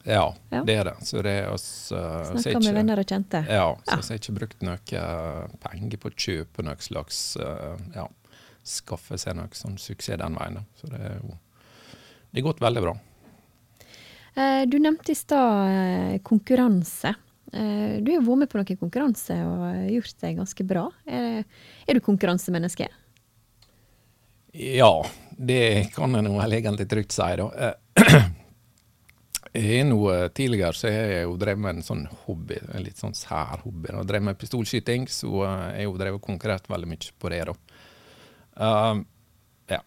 ja, 0.03 0.35
ja, 0.49 0.63
det 0.63 0.73
er 0.73 0.87
det. 0.87 0.95
Så 1.05 1.21
det 1.21 1.31
er 1.41 1.49
oss, 1.51 1.91
uh, 1.91 2.23
Snakka 2.31 2.61
med 2.63 2.77
venner 2.79 3.01
og 3.01 3.09
kjente? 3.09 3.41
Ja, 3.45 3.67
så 3.83 3.91
ja. 3.91 3.97
jeg 3.97 4.07
har 4.07 4.21
ikke 4.21 4.35
brukt 4.37 4.63
noe 4.65 5.01
uh, 5.03 5.57
penger 5.65 6.01
på 6.01 6.09
å 6.09 6.15
kjøpe 6.15 6.65
noe 6.65 6.81
slags 6.83 7.19
uh, 7.41 7.75
ja, 7.95 8.07
Skaffe 8.65 9.19
seg 9.19 9.37
noe 9.37 9.51
sånn 9.55 9.77
suksess 9.81 10.19
den 10.21 10.39
veien. 10.39 10.63
Så 10.79 10.89
det 10.91 11.01
er 11.03 11.19
jo 11.19 11.35
Det 12.29 12.41
har 12.41 12.47
gått 12.47 12.63
veldig 12.63 12.85
bra. 12.87 12.95
Uh, 14.37 14.63
du 14.71 14.79
nevnte 14.79 15.13
i 15.13 15.19
stad 15.19 16.19
konkurranse. 16.23 17.15
Du 17.49 18.09
har 18.13 18.21
vært 18.21 18.37
med 18.43 18.49
på 18.51 18.59
noen 18.59 18.77
konkurranse 18.77 19.35
og 19.41 19.87
gjort 19.89 20.19
det 20.21 20.35
ganske 20.37 20.65
bra. 20.69 20.83
Er, 21.09 21.47
er 21.89 21.97
du 21.97 22.01
konkurransemenneske? 22.05 22.85
Ja, 24.53 24.91
det 25.39 25.91
kan 25.95 26.11
nå 26.11 26.35
vel 26.35 26.57
egentlig 26.57 26.89
trygt 26.91 27.15
si, 27.15 27.31
da. 27.39 27.47
Eh, 27.55 28.27
Jeg 29.49 29.79
er 29.79 29.85
noe, 29.87 30.15
Tidligere 30.35 30.77
så 30.77 30.91
har 30.93 31.07
jeg 31.09 31.21
jo 31.25 31.37
drevet 31.41 31.61
med 31.63 31.79
en 31.79 31.85
sånn 31.85 32.03
hobby, 32.27 32.59
en 32.69 32.83
litt 32.85 32.99
sånn 33.01 33.15
sær 33.17 33.63
hobby. 33.63 33.89
Jeg 33.89 34.09
drev 34.11 34.25
med 34.27 34.37
pistolskyting, 34.37 35.07
så 35.09 35.31
jeg 35.41 35.79
har 35.79 35.87
jo 35.87 35.95
drevet 35.97 36.21
konkurrert 36.21 36.69
veldig 36.69 36.89
mye 36.91 37.15
på 37.17 37.31
det. 37.33 37.39
da. 37.49 37.55
Uh, 38.59 39.01
ja. 39.73 39.79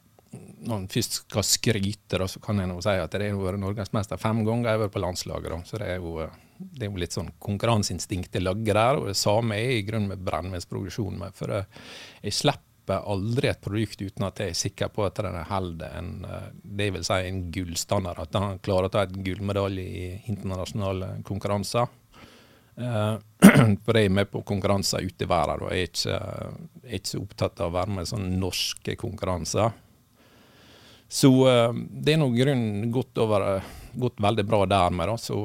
Når 0.66 0.80
en 0.80 0.88
først 0.90 1.20
skal 1.20 1.46
skryte, 1.46 2.18
da, 2.18 2.26
så 2.26 2.42
kan 2.42 2.58
jeg 2.58 2.72
nå 2.72 2.80
si 2.82 2.96
at 3.04 3.14
jeg 3.14 3.36
har 3.36 3.44
vært 3.44 3.62
norgesmester 3.62 4.18
fem 4.18 4.42
ganger. 4.48 4.72
Jeg 4.72 4.80
har 4.80 4.84
vært 4.88 4.96
på 4.96 5.04
landslaget, 5.04 5.54
da. 5.54 5.60
så 5.68 5.82
det 5.84 5.92
er 5.94 6.02
jo, 6.02 6.26
det 6.58 6.88
er 6.88 6.90
jo 6.90 7.04
litt 7.04 7.14
sånn 7.20 7.30
konkurranseinstinkt 7.46 8.42
ligger 8.42 8.82
der. 8.82 8.98
Og 8.98 9.12
det 9.12 9.18
samme 9.20 9.62
er 9.62 9.76
i 9.76 9.86
grunnen 9.86 10.10
med 10.16 10.26
brennevinsproduksjonen. 10.26 11.38
For 11.38 11.54
jeg 11.54 12.34
slipper 12.34 12.71
aldri 13.00 13.48
et 13.50 13.60
produkt 13.62 14.02
uten 14.02 14.26
at 14.26 14.40
jeg 14.42 14.52
er 14.52 14.58
sikker 14.58 14.90
på 14.92 15.04
at 15.06 15.20
den 15.24 15.38
holder 15.48 15.96
en, 15.98 16.10
eh, 16.26 16.98
si 17.02 17.18
en 17.28 17.40
gullstandard. 17.54 18.20
At 18.22 18.38
han 18.38 18.58
klarer 18.58 18.88
å 18.88 18.92
ta 18.92 19.04
en 19.06 19.24
gullmedalje 19.24 19.82
i 19.82 20.04
internasjonale 20.32 21.22
konkurranser. 21.24 21.86
Uh, 22.72 23.18
for 23.84 23.98
jeg 23.98 24.08
er 24.08 24.14
med 24.16 24.30
på 24.32 24.40
konkurranser 24.48 25.04
ute 25.04 25.26
i 25.26 25.28
verden, 25.28 25.66
og 25.66 25.74
jeg 25.74 25.82
er 25.82 25.90
ikke, 25.90 26.14
jeg 26.16 26.88
er 26.88 27.00
ikke 27.02 27.20
opptatt 27.20 27.60
av 27.60 27.68
å 27.68 27.74
være 27.74 27.96
med 27.98 28.06
i 28.06 28.08
sånne 28.08 28.38
norske 28.40 28.96
konkurranser. 28.96 29.74
Så 31.12 31.30
uh, 31.44 31.74
det 31.76 32.14
er 32.14 32.22
nå 32.22 32.30
grunnen 32.32 32.88
gått, 32.94 33.12
over, 33.20 33.60
gått 33.92 34.24
veldig 34.24 34.46
bra 34.48 34.62
der 34.72 34.96
med. 34.96 35.12
Da. 35.12 35.18
Så 35.20 35.42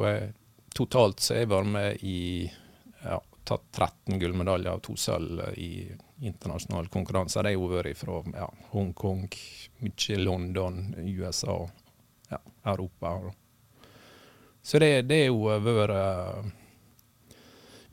totalt 0.77 1.19
så 1.19 1.35
har 1.35 1.43
jeg 1.43 1.51
vært 1.51 1.73
med 1.73 2.07
i 2.07 2.19
ja, 3.03 3.19
tatt 3.47 3.67
13 3.75 4.19
gullmedaljer 4.21 4.77
og 4.77 4.83
to 4.87 4.95
sølv 4.99 5.43
i 5.59 5.71
internasjonale 6.19 6.89
konkurranser. 6.93 7.43
Det 7.43 7.55
har 7.55 7.73
vært 7.73 7.97
fra 7.99 8.21
ja, 8.33 8.47
Hongkong, 8.71 9.27
mye 9.83 10.17
London, 10.21 10.95
USA 10.97 11.59
ja, 12.29 12.39
Europa. 12.63 13.17
Så 14.61 14.79
det, 14.79 15.07
det 15.07 15.21
er 15.23 15.29
jo 15.29 15.45
vært 15.63 15.93
uh, 15.95 16.47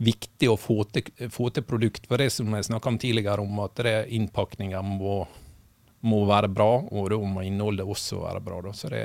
viktig 0.03 0.51
å 0.51 0.59
få 0.59 0.83
til, 0.91 1.31
få 1.31 1.51
til, 1.55 1.67
produkt. 1.67 2.09
For 2.11 2.21
det 2.21 2.33
som 2.35 2.51
jeg 2.57 2.69
snakka 2.71 2.91
om 2.91 3.01
tidligere, 3.01 3.45
om 3.45 3.61
at 3.63 3.81
innpakninga 3.85 4.83
må, 4.83 5.21
må, 6.03 6.23
være 6.27 6.51
bra, 6.51 6.71
og 6.83 7.11
da 7.13 7.19
må 7.21 7.45
innholdet 7.47 7.87
også 7.87 8.25
være 8.25 8.43
bra. 8.45 8.61
Da. 8.67 8.73
Så 8.75 8.91
det, 8.93 9.05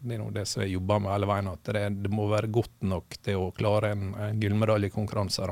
det 0.00 0.16
er 0.16 0.22
noe 0.22 0.34
det 0.34 0.46
som 0.48 0.64
jeg 0.64 0.76
jobber 0.78 1.02
med 1.04 1.14
hele 1.14 1.28
veien, 1.30 1.50
at 1.52 1.74
det, 1.76 1.84
det, 2.06 2.14
må 2.14 2.28
være 2.30 2.52
godt 2.52 2.88
nok 2.88 3.20
til 3.20 3.42
å 3.48 3.50
klare 3.56 3.92
en, 3.96 4.14
en 4.14 4.40
gullmedaljekonkurranse. 4.40 5.50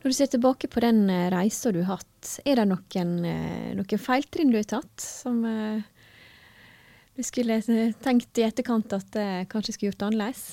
Når 0.00 0.08
du 0.08 0.16
ser 0.16 0.30
tilbake 0.32 0.68
på 0.72 0.80
den 0.80 1.02
eh, 1.12 1.28
reisa 1.32 1.72
du 1.76 1.82
har 1.82 1.98
hatt, 2.00 2.38
er 2.48 2.56
det 2.56 2.70
noen, 2.70 3.12
eh, 3.28 3.68
noen 3.76 4.00
feiltrinn 4.00 4.52
du 4.52 4.56
har 4.56 4.70
tatt 4.70 5.04
som 5.04 5.42
eh, 5.44 5.82
du 7.18 7.20
skulle 7.26 7.60
tenkt 8.00 8.40
i 8.40 8.46
etterkant 8.48 8.96
at 8.96 9.12
det 9.12 9.28
kanskje 9.52 9.76
skulle 9.76 9.92
gjort 9.92 10.06
annerledes? 10.08 10.46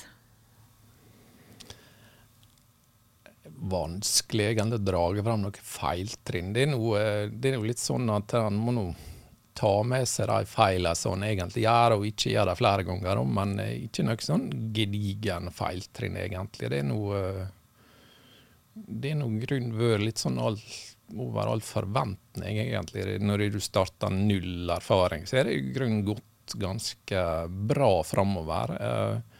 Vanskelig 3.72 4.50
egentlig 4.52 4.82
å 4.82 4.86
dra 4.90 5.02
fram 5.24 5.46
noen 5.46 5.64
feiltrinn. 5.72 6.52
Det 6.52 6.66
er, 6.66 6.72
noe, 6.74 7.02
det 7.32 7.54
er 7.54 7.56
jo 7.56 7.68
litt 7.72 7.80
sånn 7.80 8.12
at 8.12 8.36
man 8.36 8.60
må 8.60 8.76
nå 8.76 8.88
ta 9.58 9.78
med 9.82 10.04
seg 10.06 10.28
de 10.28 10.44
feilene 10.46 10.94
som 10.94 11.16
man 11.16 11.24
egentlig 11.26 11.64
gjør, 11.64 11.96
og 11.96 12.04
ikke 12.06 12.36
gjøre 12.36 12.52
det 12.52 12.60
flere 12.60 12.84
ganger. 12.86 13.24
Men 13.40 13.56
ikke 13.64 14.04
noe 14.06 14.20
sånn 14.22 14.50
gedigen 14.76 15.48
feiltrinn, 15.56 16.20
egentlig. 16.20 16.68
Det 16.68 16.84
er 16.84 16.92
noe 16.92 17.22
det 18.86 19.12
er 19.12 19.20
noe 19.20 19.40
grunn 19.42 19.72
vært 19.76 20.04
litt 20.04 20.22
sånn 20.22 20.38
all, 20.42 20.58
over 21.16 21.50
all 21.50 21.62
forventning, 21.64 22.60
egentlig. 22.62 23.18
Når 23.22 23.48
du 23.54 23.60
starter 23.62 24.12
null 24.14 24.70
erfaring, 24.74 25.26
så 25.26 25.40
er 25.40 25.48
det 25.48 25.56
i 25.58 25.72
grunnen 25.74 26.04
gått 26.06 26.56
ganske 26.58 27.24
bra 27.48 27.92
framover. 28.04 28.76
Eh, 28.80 29.38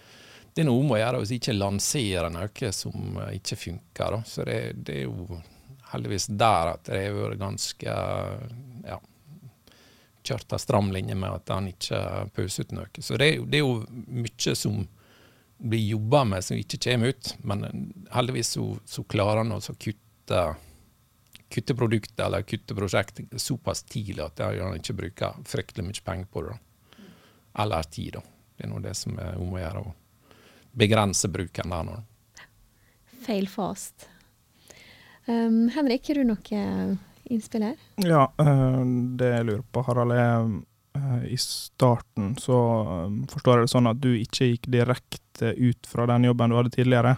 det 0.55 0.64
er 0.64 0.68
noe 0.68 0.83
om 0.83 0.90
å 0.90 0.98
gjøre 0.98 1.20
å 1.22 1.29
ikke 1.37 1.55
lansere 1.55 2.31
noe 2.35 2.72
som 2.74 3.20
ikke 3.31 3.57
funker. 3.57 4.16
Da. 4.16 4.22
Så 4.27 4.46
det, 4.48 4.59
det, 4.74 4.96
er 4.96 5.07
jo 5.07 5.40
heldigvis 5.92 6.29
der 6.35 6.72
at 6.74 6.88
det 6.88 7.05
har 7.05 7.14
vært 7.14 7.40
ganske 7.40 7.94
ja, 8.88 8.98
kjørt 10.27 10.53
en 10.53 10.62
stram 10.62 10.90
linje 10.92 11.14
med 11.14 11.37
at 11.37 11.55
han 11.55 11.70
ikke 11.70 12.01
pøser 12.35 12.66
ut 12.66 12.74
noe. 12.74 12.90
Så 12.98 13.20
det, 13.20 13.31
det 13.46 13.61
er 13.61 13.64
jo 13.64 13.85
mye 13.88 14.57
som 14.59 14.83
blir 15.59 15.87
jobba 15.94 16.25
med 16.25 16.44
som 16.44 16.57
ikke 16.57 16.79
kommer 16.85 17.12
ut. 17.14 17.35
Men 17.42 17.92
heldigvis 18.11 18.55
så, 18.57 18.77
så 18.85 19.05
klarer 19.05 19.42
han 19.42 19.53
å 19.53 19.61
kutte, 19.61 20.42
kutte 21.49 21.77
produktet 21.79 22.21
eller 22.27 22.47
kutte 22.47 22.77
prosjektet 22.79 23.40
såpass 23.42 23.83
tidlig 23.83 24.25
at 24.25 24.42
han 24.47 24.79
ikke 24.79 24.99
bruker 25.03 25.40
fryktelig 25.49 25.88
mye 25.88 26.05
penger 26.05 26.31
på 26.33 26.44
det. 26.47 26.59
Eller 27.59 27.90
tid, 27.90 28.18
da. 28.18 28.23
Det 28.59 28.66
er 28.66 28.71
nå 28.73 28.79
det 28.83 28.94
som 28.99 29.18
er 29.23 29.38
om 29.38 29.55
å 29.55 29.61
gjøre. 29.61 29.83
Å 29.83 30.79
begrense 30.79 31.31
bruken 31.31 31.75
der 31.75 31.85
nå. 31.87 31.99
Fail 33.27 33.49
fast. 33.51 34.09
Um, 35.29 35.68
Henrik, 35.75 36.09
har 36.09 36.18
du 36.18 36.27
noe 36.27 36.62
innspill 37.29 37.66
her? 37.66 37.79
Ja, 38.01 38.29
uh, 38.40 38.83
det 39.18 39.33
jeg 39.35 39.47
lurer 39.49 39.64
på, 39.75 39.83
Harald, 39.87 40.14
er 40.16 40.47
uh, 40.97 41.25
i 41.29 41.37
starten 41.42 42.33
så 42.40 42.59
um, 43.07 43.21
forstår 43.31 43.61
jeg 43.61 43.68
det 43.68 43.73
sånn 43.75 43.90
at 43.90 44.01
du 44.01 44.11
ikke 44.16 44.49
gikk 44.53 44.71
direkte 44.73 45.28
ut 45.42 45.87
fra 45.87 46.07
den 46.11 46.27
jobben 46.29 46.51
du 46.51 46.57
hadde 46.59 46.74
tidligere. 46.74 47.16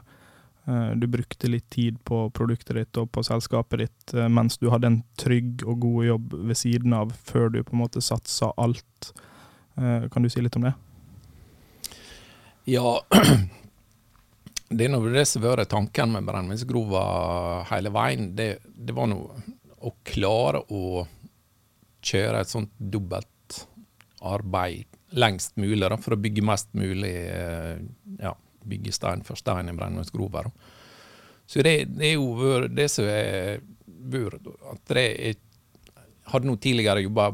Eh, 0.71 0.91
du 0.91 1.07
brukte 1.07 1.49
litt 1.49 1.71
tid 1.71 2.05
på 2.05 2.31
produktet 2.31 2.77
ditt 2.77 2.99
og 3.01 3.09
på 3.13 3.25
selskapet 3.25 3.81
ditt 3.85 4.15
eh, 4.15 4.29
mens 4.29 4.59
du 4.61 4.69
hadde 4.71 4.91
en 4.91 5.01
trygg 5.19 5.65
og 5.65 5.81
god 5.87 6.05
jobb 6.07 6.37
ved 6.51 6.59
siden 6.59 6.95
av, 6.97 7.15
før 7.25 7.49
du 7.55 7.63
på 7.65 7.75
en 7.75 7.83
måte 7.83 8.03
satsa 8.05 8.53
alt. 8.61 9.13
Eh, 9.81 10.07
kan 10.13 10.23
du 10.23 10.31
si 10.31 10.43
litt 10.45 10.59
om 10.61 10.69
det? 10.69 10.75
Ja, 12.69 13.01
det 14.69 14.87
er 14.87 14.93
nå 14.93 15.01
det 15.09 15.25
som 15.27 15.47
har 15.47 15.57
vært 15.57 15.73
tanken 15.73 16.13
med 16.15 16.29
Brennevinsgrova 16.29 17.05
hele 17.73 17.95
veien. 17.95 18.31
Det, 18.37 18.53
det 18.63 18.95
var 18.97 19.11
nå 19.11 19.23
å 19.81 19.95
klare 20.05 20.61
å 20.69 21.07
kjøre 22.05 22.43
et 22.43 22.53
sånt 22.53 22.73
dobbelt 22.77 23.65
arbeid 24.21 25.00
lengst 25.11 25.57
mulig 25.57 25.89
da, 25.89 25.97
for 25.99 26.15
å 26.15 26.21
bygge 26.21 26.45
mest 26.47 26.71
mulig 26.79 27.15
eh, 27.31 27.77
ja, 28.21 28.35
bygge 28.63 28.95
stein 28.95 29.25
for 29.27 29.39
stein 29.39 29.71
i 29.71 29.77
Brennnesgrova. 29.77 30.45
Så 31.47 31.65
det, 31.67 31.85
det, 31.97 32.13
er 32.13 32.19
jo 32.19 32.67
det 32.71 32.89
som 32.93 33.09
er 33.11 33.63
vært 34.11 34.51
at 34.73 34.93
det 34.95 35.07
er, 35.31 35.47
Hadde 36.31 36.47
nå 36.47 36.53
tidligere 36.63 37.03
jobba 37.03 37.25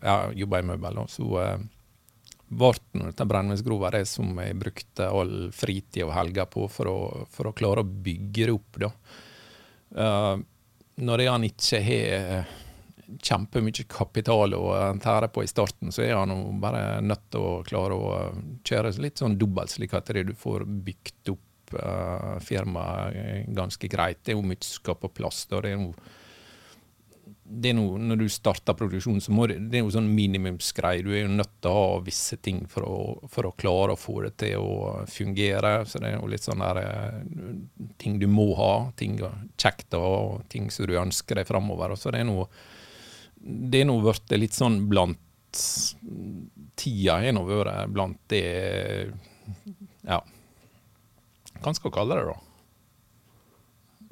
ja, 0.00 0.14
i 0.32 0.46
møbel, 0.64 1.02
så 1.12 1.26
ble 2.48 2.70
dette 3.02 3.26
Brennnesgrova 3.28 3.90
det 3.92 4.06
som 4.08 4.30
jeg 4.40 4.56
brukte 4.56 5.08
all 5.10 5.50
fritid 5.52 6.06
og 6.06 6.14
helger 6.14 6.48
på 6.48 6.64
for 6.72 6.88
å, 6.88 6.98
for 7.28 7.50
å, 7.50 7.52
klare 7.52 7.82
å 7.82 7.90
bygge 8.06 8.46
det 8.46 8.54
opp. 8.54 8.78
da. 8.80 8.90
Uh, 9.96 10.38
når 11.04 11.26
han 11.28 11.44
ikke 11.44 11.82
har 11.84 12.54
kjempemye 13.22 13.86
kapital 13.90 14.54
å 14.56 14.66
tære 15.02 15.30
på 15.32 15.44
i 15.44 15.50
starten, 15.50 15.92
så 15.94 16.04
er 16.04 16.16
han 16.18 16.60
bare 16.62 17.00
nødt 17.04 17.28
til 17.32 17.42
å 17.44 17.56
klare 17.66 17.96
å 17.96 18.12
kjøre 18.66 18.94
litt 19.02 19.22
sånn 19.22 19.38
dobbelt, 19.38 19.74
slik 19.74 19.94
at 19.96 20.10
du 20.10 20.34
får 20.36 20.66
bygd 20.66 21.32
opp 21.34 21.74
uh, 21.78 22.36
firmaet 22.42 23.50
ganske 23.56 23.90
greit. 23.90 24.22
Det 24.22 24.34
er 24.34 24.40
jo 24.40 24.46
mye 24.46 24.62
skal 24.66 24.98
på 25.00 25.12
plass. 25.20 25.44
Da. 25.50 25.62
Det 25.62 25.74
er 25.74 25.78
jo 25.78 25.92
det 27.46 27.70
er 27.70 27.76
noe, 27.78 27.98
når 28.02 28.18
du 28.20 28.26
starter 28.30 28.74
produksjon, 28.74 29.20
så 29.22 29.32
må 29.34 29.46
det, 29.50 29.58
det 29.70 29.78
er 29.78 29.84
jo 29.84 29.92
sånn 29.94 30.08
minimumsgreie. 30.14 31.04
Du 31.06 31.12
er 31.14 31.24
jo 31.24 31.32
nødt 31.32 31.52
til 31.62 31.70
å 31.70 31.76
ha 31.76 32.00
visse 32.04 32.38
ting 32.42 32.64
for 32.70 32.86
å, 32.86 32.96
for 33.30 33.48
å, 33.48 33.54
klare 33.58 33.94
å 33.94 34.00
få 34.00 34.18
det 34.24 34.32
til 34.42 34.62
å 34.62 35.04
fungere. 35.10 35.78
Så 35.86 36.02
det 36.02 36.10
er 36.10 36.16
jo 36.18 36.30
litt 36.30 36.46
sånn 36.46 36.64
der 36.64 36.80
eh, 36.82 37.20
ting 38.02 38.18
du 38.22 38.26
må 38.30 38.48
ha, 38.58 38.72
ting 38.98 39.18
kjekt 39.54 39.94
å 39.94 40.02
ha, 40.02 40.16
ting 40.50 40.70
som 40.74 40.90
du 40.90 40.96
ønsker 40.98 41.38
deg 41.38 41.48
framover. 41.48 41.94
Så 41.98 42.14
det 42.14 42.24
er 42.24 42.28
noe 42.30 42.48
det 43.40 43.82
er 43.82 43.88
nå 43.88 43.98
blitt 44.02 44.36
litt 44.40 44.56
sånn 44.56 44.82
blant 44.90 45.22
Tida 46.76 47.14
har 47.22 47.32
nå 47.32 47.42
vært 47.48 47.92
blant 47.94 48.18
det 48.28 48.42
Ja, 50.04 50.18
hva 51.62 51.72
skal 51.74 51.90
vi 51.90 51.94
kalle 51.94 52.18
det, 52.18 52.26
da? 52.28 52.36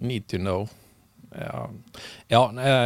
Need 0.09 0.27
to 0.31 0.41
know. 0.41 0.65
Ja, 1.35 1.71
ja 2.29 2.43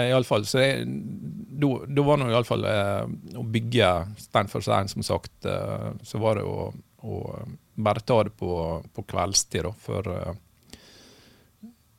iallfall. 0.09 0.46
Så 0.48 0.59
da 0.59 2.03
var 2.05 2.20
det 2.20 2.33
iallfall 2.33 2.66
eh, 2.68 3.05
å 3.38 3.44
bygge 3.44 3.92
stein 4.20 4.51
for 4.51 4.64
stein, 4.64 4.90
som 4.90 5.05
sagt. 5.07 5.46
Eh, 5.46 5.88
så 6.03 6.20
var 6.22 6.40
det 6.40 6.44
å, 6.48 6.68
å 7.01 7.22
bare 7.79 8.05
ta 8.05 8.22
det 8.27 8.35
på, 8.37 8.53
på 8.94 9.07
kveldstid, 9.09 9.68
da. 9.68 9.72
For 9.85 10.12
eh, 10.14 10.37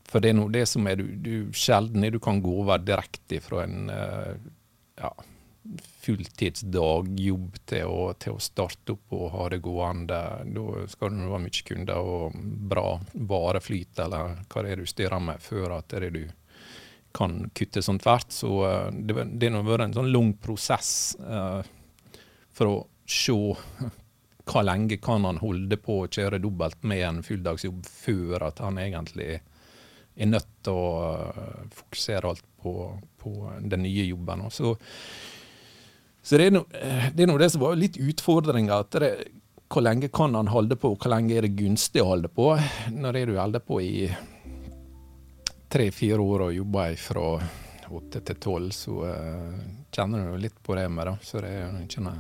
for 0.10 0.24
det 0.24 0.32
er 0.32 0.40
noe 0.40 0.54
det 0.54 0.66
som 0.70 0.88
er 0.90 0.98
du, 1.00 1.10
du 1.22 1.34
sjelden 1.54 2.08
du 2.12 2.20
kan 2.24 2.42
gå 2.42 2.54
over 2.64 2.82
direkte 2.82 3.40
fra 3.46 3.64
en 3.66 3.92
uh, 3.94 4.34
ja, 5.00 5.12
fulltidsdagjobb 6.02 7.60
til 7.70 7.86
å, 7.86 8.08
til 8.18 8.34
å 8.34 8.42
starte 8.42 8.96
opp 8.96 9.14
og 9.14 9.30
ha 9.36 9.48
det 9.54 9.62
gående. 9.64 10.20
Da 10.56 10.88
skal 10.90 11.14
det 11.14 11.30
være 11.30 11.44
mye 11.46 11.66
kunder 11.68 12.12
og 12.16 12.40
bra 12.72 12.88
vareflyt, 13.14 14.02
eller 14.02 14.42
hva 14.50 14.66
det 14.66 14.74
er 14.74 14.82
du 14.82 14.90
styrer 14.90 15.24
med, 15.24 15.44
før 15.44 15.78
at 15.78 15.94
det 15.94 16.10
er 16.10 16.16
du 16.16 16.24
kan 17.14 17.40
kutte 17.58 17.82
sånn 17.86 18.02
tvert. 18.02 18.34
Så 18.34 18.54
uh, 18.66 18.90
det, 18.90 19.30
det 19.38 19.54
har 19.54 19.68
vært 19.68 19.90
en 19.90 19.98
sånn 20.02 20.14
lang 20.14 20.34
prosess 20.42 20.92
uh, 21.22 21.62
for 22.56 22.74
å 22.74 22.78
se 23.10 23.36
hva 24.50 24.62
lenge 24.66 24.98
kan 25.02 25.26
han 25.26 25.38
holde 25.42 25.78
på 25.78 26.02
å 26.02 26.10
kjøre 26.10 26.42
dobbelt 26.42 26.82
med 26.90 27.04
en 27.06 27.22
fulldagsjobb 27.26 27.86
før 27.86 28.48
at 28.50 28.62
han 28.64 28.80
egentlig 28.82 29.38
er 30.16 30.32
nødt 30.32 30.50
til 30.66 30.76
å 30.76 30.88
eh, 31.30 31.68
fokusere 31.82 32.32
alt 32.32 32.46
på, 32.62 32.74
på 33.22 33.34
den 33.62 33.84
nye 33.86 34.08
jobben. 34.10 34.48
Så, 34.52 34.74
så 36.22 36.40
det 36.40 36.50
er 36.50 36.58
det, 36.60 37.24
er 37.24 37.30
noe 37.30 37.42
det 37.42 37.52
som 37.54 37.64
var 37.64 37.80
litt 37.80 38.00
utfordringa. 38.02 38.82
Hvor 39.70 39.86
lenge 39.86 40.10
kan 40.14 40.36
han 40.36 40.50
holde 40.50 40.80
på, 40.80 40.96
hvor 40.96 41.14
lenge 41.14 41.38
er 41.38 41.48
det 41.48 41.56
gunstig 41.60 42.04
å 42.04 42.12
holde 42.16 42.32
på? 42.34 42.52
Når 42.96 43.22
er 43.22 43.30
du 43.30 43.38
holder 43.38 43.64
på 43.64 43.82
i 43.86 44.10
tre-fire 45.70 46.20
år 46.20 46.48
og 46.48 46.56
jobber 46.58 46.96
fra 46.98 47.26
åtte 47.90 48.22
til 48.26 48.38
tolv, 48.42 48.74
så 48.74 48.96
uh, 49.06 49.54
kjenner 49.94 50.32
du 50.32 50.42
litt 50.42 50.58
på 50.66 50.76
det 50.78 50.86
med 50.94 51.10
det. 51.10 51.16
Så 51.26 51.42
det 51.42 51.54
er 51.62 51.80
ikke 51.86 52.14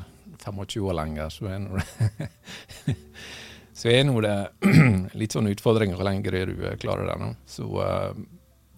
25 0.45 0.85
år 0.85 0.97
lenger, 0.97 1.33
så 1.33 1.49
er 1.49 1.61
nå 1.63 1.77
det 1.77 2.95
Så 3.79 3.87
er 3.93 4.03
nå 4.03 4.19
det 4.19 4.35
litt 5.19 5.31
sånn 5.31 5.47
utfordringer 5.53 5.95
hvor 5.95 6.09
lenge 6.09 6.27
du 6.27 6.57
klarer 6.81 7.07
det. 7.07 7.15
nå. 7.21 7.29
Så 7.47 7.63
uh, 7.79 8.11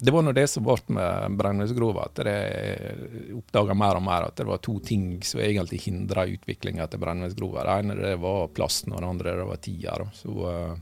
det 0.01 0.13
var 0.13 0.25
nå 0.25 0.33
det 0.37 0.47
som 0.49 0.65
ble 0.65 0.77
med 0.97 1.37
Brennøysgrova, 1.37 2.07
at 2.09 2.21
jeg 2.25 3.33
oppdaga 3.37 3.73
mer 3.77 3.97
og 3.97 4.05
mer 4.05 4.27
at 4.27 4.37
det 4.37 4.45
var 4.49 4.61
to 4.61 4.79
ting 4.85 5.15
som 5.25 5.41
egentlig 5.41 5.81
hindra 5.83 6.25
utviklinga 6.29 6.85
til 6.89 7.01
Brennøysgrova. 7.01 7.65
Det 7.65 7.75
ene 7.81 7.97
det 7.97 8.15
var 8.21 8.53
plassen, 8.53 8.93
og 8.93 9.01
det 9.01 9.09
andre 9.09 9.35
det 9.39 9.47
var 9.49 9.61
tida. 9.65 9.97
Så 10.17 10.35
uh, 10.37 10.77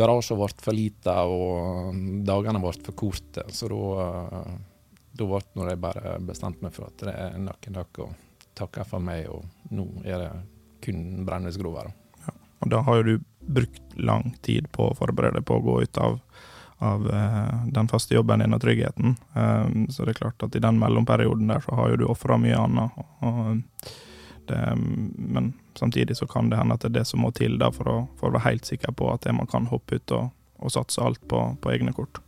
garasjen 0.00 0.40
ble 0.40 0.50
for 0.64 0.76
liten, 0.76 1.36
og 1.36 2.00
dagene 2.28 2.64
ble 2.64 2.74
for 2.80 3.00
korte. 3.04 3.44
Så 3.52 3.68
da, 3.72 3.82
uh, 4.32 4.56
ble 5.20 5.68
jeg 5.68 5.84
bare 5.84 6.16
bestemt 6.24 6.64
meg 6.64 6.72
for 6.76 6.88
at 6.88 7.04
det 7.04 7.16
er 7.28 7.38
nok 7.44 7.68
en 7.68 7.80
dag 7.82 8.02
å 8.04 8.10
takke 8.56 8.88
for 8.88 9.04
meg, 9.04 9.28
og 9.28 9.72
nå 9.76 9.88
er 10.04 10.24
det 10.24 10.34
kun 10.84 11.24
Brennnesgrova. 11.28 11.88
Og 12.60 12.70
da 12.72 12.82
har 12.86 13.00
jo 13.00 13.02
du 13.02 13.24
brukt 13.46 13.98
lang 13.98 14.34
tid 14.42 14.70
på 14.72 14.90
å 14.90 14.96
forberede 14.98 15.42
på 15.46 15.58
å 15.58 15.64
gå 15.64 15.76
ut 15.82 15.98
av, 16.02 16.18
av 16.84 17.06
uh, 17.06 17.66
den 17.72 17.88
faste 17.88 18.16
jobben 18.16 18.42
din 18.42 18.56
og 18.56 18.62
tryggheten. 18.64 19.14
Um, 19.34 19.86
så 19.90 20.04
det 20.04 20.16
er 20.16 20.22
klart 20.24 20.42
at 20.42 20.56
i 20.56 20.62
den 20.62 20.80
mellomperioden 20.82 21.52
der 21.52 21.62
så 21.64 21.78
har 21.78 21.92
jo 21.92 22.00
du 22.00 22.08
ofra 22.10 22.40
mye 22.40 22.58
annet. 22.58 23.06
Og, 23.26 23.94
det, 24.46 24.60
men 25.16 25.52
samtidig 25.78 26.16
så 26.16 26.26
kan 26.30 26.50
det 26.50 26.58
hende 26.60 26.76
at 26.76 26.84
det 26.84 26.92
er 26.92 26.98
det 27.00 27.08
som 27.10 27.24
må 27.24 27.32
til 27.34 27.58
da 27.58 27.72
for 27.74 27.90
å, 27.90 27.96
for 28.18 28.30
å 28.30 28.36
være 28.36 28.48
helt 28.50 28.68
sikker 28.68 28.94
på 28.96 29.10
at 29.12 29.26
man 29.34 29.48
kan 29.50 29.66
hoppe 29.70 29.98
ut 29.98 30.14
og, 30.14 30.30
og 30.62 30.72
satse 30.72 31.02
alt 31.02 31.22
på, 31.28 31.42
på 31.62 31.74
egne 31.74 31.94
kort. 31.96 32.22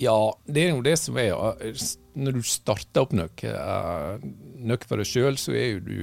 Ja, 0.00 0.34
det 0.50 0.64
er 0.64 0.72
jo 0.72 0.82
det 0.82 0.96
som 0.98 1.18
er 1.22 1.36
Når 2.18 2.32
du 2.34 2.42
starter 2.42 3.04
opp 3.04 3.12
noe, 3.14 3.52
noe 4.58 4.86
for 4.88 4.98
deg 4.98 5.06
sjøl, 5.06 5.38
så 5.38 5.54
er 5.54 5.76
jo 5.76 5.84
du 5.86 5.98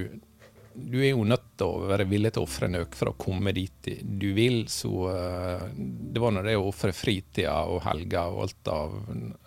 du 0.89 0.97
er 1.01 1.11
jo 1.11 1.25
nødt 1.27 1.53
til 1.59 1.67
å 1.69 1.87
være 1.91 2.07
villig 2.09 2.33
til 2.33 2.43
å 2.43 2.47
ofre 2.47 2.69
noe 2.71 2.87
for 2.95 3.11
å 3.11 3.17
komme 3.19 3.53
dit 3.55 3.91
du 4.01 4.29
vil. 4.37 4.63
Så 4.71 4.91
uh, 5.07 5.67
det 5.75 6.21
var 6.21 6.35
nå 6.35 6.43
det 6.45 6.57
å 6.59 6.67
ofre 6.69 6.93
fritida 6.95 7.61
og 7.69 7.83
helga 7.85 8.27
og 8.31 8.45
alt 8.47 8.71
av 8.73 8.99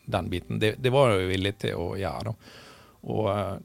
den 0.05 0.33
biten. 0.33 0.61
Det, 0.63 0.77
det 0.79 0.93
var 0.95 1.15
jeg 1.15 1.31
villig 1.33 1.55
til 1.67 1.81
å 1.81 1.95
gjøre. 2.01 2.35
Og 3.11 3.31
uh, 3.31 3.57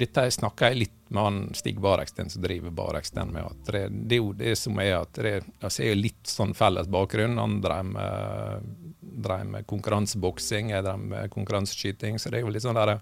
dette 0.00 0.26
snakka 0.32 0.70
jeg 0.70 0.80
litt 0.80 0.96
med 1.10 1.22
han 1.22 1.38
Stig 1.54 1.80
Bareksten 1.82 2.30
som 2.30 2.42
driver 2.42 2.70
Bareksten 2.70 3.32
med. 3.34 3.44
at 3.44 3.72
det, 3.72 3.82
det, 3.90 4.16
er 4.16 4.22
jo 4.22 4.32
det 4.38 4.54
som 4.58 4.78
er 4.80 4.94
at 5.00 5.18
det, 5.18 5.34
altså 5.60 5.84
er 5.84 5.98
litt 5.98 6.30
sånn 6.30 6.54
felles 6.56 6.88
bakgrunn. 6.90 7.38
Han 7.40 7.58
drev 7.64 7.90
med, 7.90 9.50
med 9.50 9.66
konkurranseboksing, 9.70 10.70
jeg 10.70 10.86
drev 10.86 11.02
med 11.12 11.34
konkurranseskyting. 11.34 12.18
Så 12.18 12.30
det 12.30 12.40
er 12.40 12.46
jo 12.46 12.54
litt 12.54 12.64
sånn 12.64 12.78
der 12.78 12.96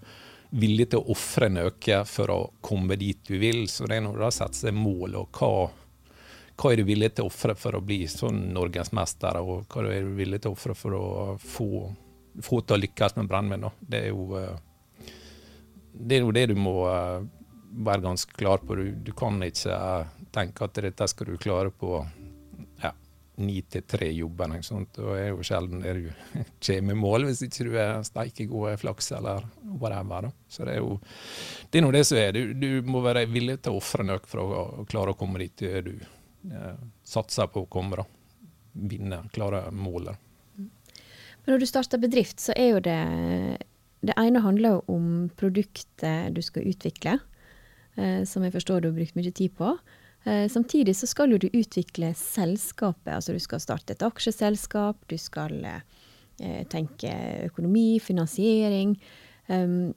villig 0.49 0.89
til 0.89 1.01
å 1.01 1.13
ofre 1.13 1.49
noe 1.51 1.99
for 2.09 2.33
å 2.33 2.39
komme 2.61 2.97
dit 2.99 3.19
du 3.27 3.37
vil. 3.41 3.67
Så 3.69 3.87
det 3.87 3.99
er 3.99 4.05
når 4.05 4.17
du 4.17 4.25
har 4.25 4.35
satt 4.35 4.57
seg 4.57 4.75
mål, 4.75 5.17
og 5.21 5.39
hva, 5.39 5.69
hva 6.59 6.71
er 6.73 6.81
du 6.81 6.87
villig 6.89 7.13
til 7.15 7.27
å 7.27 7.31
ofre 7.31 7.55
for 7.59 7.77
å 7.77 7.83
bli 7.85 8.03
sånn 8.09 8.49
norgesmester, 8.55 9.41
og 9.41 9.67
hva 9.69 9.85
er 9.93 10.07
du 10.07 10.15
villig 10.17 10.41
til 10.43 10.53
å 10.53 10.57
ofre 10.57 10.77
for 10.77 10.97
å 10.97 11.05
få, 11.43 11.69
få 12.41 12.61
til 12.63 12.77
å 12.77 12.81
lykkes 12.81 13.19
med 13.19 13.29
brannmenn. 13.29 13.69
Det 13.79 14.07
eh, 14.09 14.57
det 15.99 16.15
er 16.15 16.23
jo 16.23 16.31
det 16.31 16.45
du 16.51 16.55
må 16.55 16.75
uh, 16.87 17.19
være 17.85 18.05
ganske 18.05 18.33
klar 18.37 18.61
på. 18.63 18.77
Du, 18.77 18.91
du 19.03 19.11
kan 19.17 19.41
ikke 19.43 19.75
tenke 20.33 20.65
at 20.65 20.79
dette 20.79 21.07
skal 21.09 21.31
du 21.31 21.39
klare 21.41 21.73
på 21.73 21.99
ni 23.39 23.61
til 23.71 23.85
tre 23.87 24.09
og 24.99 25.11
er 25.15 25.29
jo 25.31 25.45
sjelden 25.45 25.83
det 25.83 25.95
du 25.97 26.05
kommer 26.67 26.95
i 26.95 26.99
mål, 26.99 27.27
hvis 27.29 27.43
ikke 27.45 27.67
du 27.69 27.73
er 27.79 28.03
steike 28.07 28.47
god 28.51 28.77
flaks 28.81 29.11
eller 29.17 29.47
whatever. 29.79 30.27
Da. 30.27 30.31
Så 30.49 30.67
det 30.67 30.77
er 30.77 30.83
jo 30.83 30.99
det 31.69 31.79
er 31.79 31.85
noe 31.85 31.95
det 31.95 32.05
som 32.09 32.21
er. 32.21 32.35
Du, 32.35 32.53
du 32.53 32.89
må 32.89 33.03
være 33.05 33.27
villig 33.29 33.59
til 33.63 33.75
å 33.75 33.81
ofre 33.81 34.05
noe 34.07 34.21
for 34.27 34.43
å, 34.43 34.63
å, 34.81 34.87
klare 34.89 35.15
å 35.15 35.19
komme 35.19 35.41
dit 35.43 35.65
du 35.85 35.95
eh, 35.95 36.75
satser 37.03 37.51
på 37.51 37.65
å 37.65 37.71
komme. 37.71 38.01
da. 38.01 38.07
Vinne, 38.89 39.23
klare 39.33 39.65
målet. 39.75 40.27
Men 40.59 41.55
når 41.55 41.63
du 41.63 41.69
starter 41.69 42.01
bedrift, 42.01 42.39
så 42.43 42.53
er 42.55 42.73
jo 42.75 42.83
det 42.85 42.99
det 44.05 44.15
ene 44.15 44.39
handler 44.43 44.79
om 44.91 45.29
produktet 45.35 46.31
du 46.35 46.41
skal 46.43 46.67
utvikle, 46.69 47.17
eh, 47.97 48.23
som 48.23 48.43
jeg 48.45 48.55
forstår 48.55 48.81
du 48.81 48.89
har 48.89 48.95
brukt 48.95 49.17
mye 49.17 49.31
tid 49.35 49.55
på. 49.57 49.73
Eh, 50.23 50.49
samtidig 50.51 50.95
så 50.95 51.07
skal 51.07 51.31
du 51.39 51.47
utvikle 51.47 52.11
selskapet. 52.17 53.13
Altså 53.15 53.35
du 53.35 53.39
skal 53.43 53.63
starte 53.63 53.95
et 53.95 54.05
aksjeselskap, 54.05 55.01
du 55.07 55.17
skal 55.17 55.55
eh, 55.65 56.63
tenke 56.71 57.13
økonomi, 57.47 57.99
finansiering. 58.03 58.97
Um, 59.49 59.93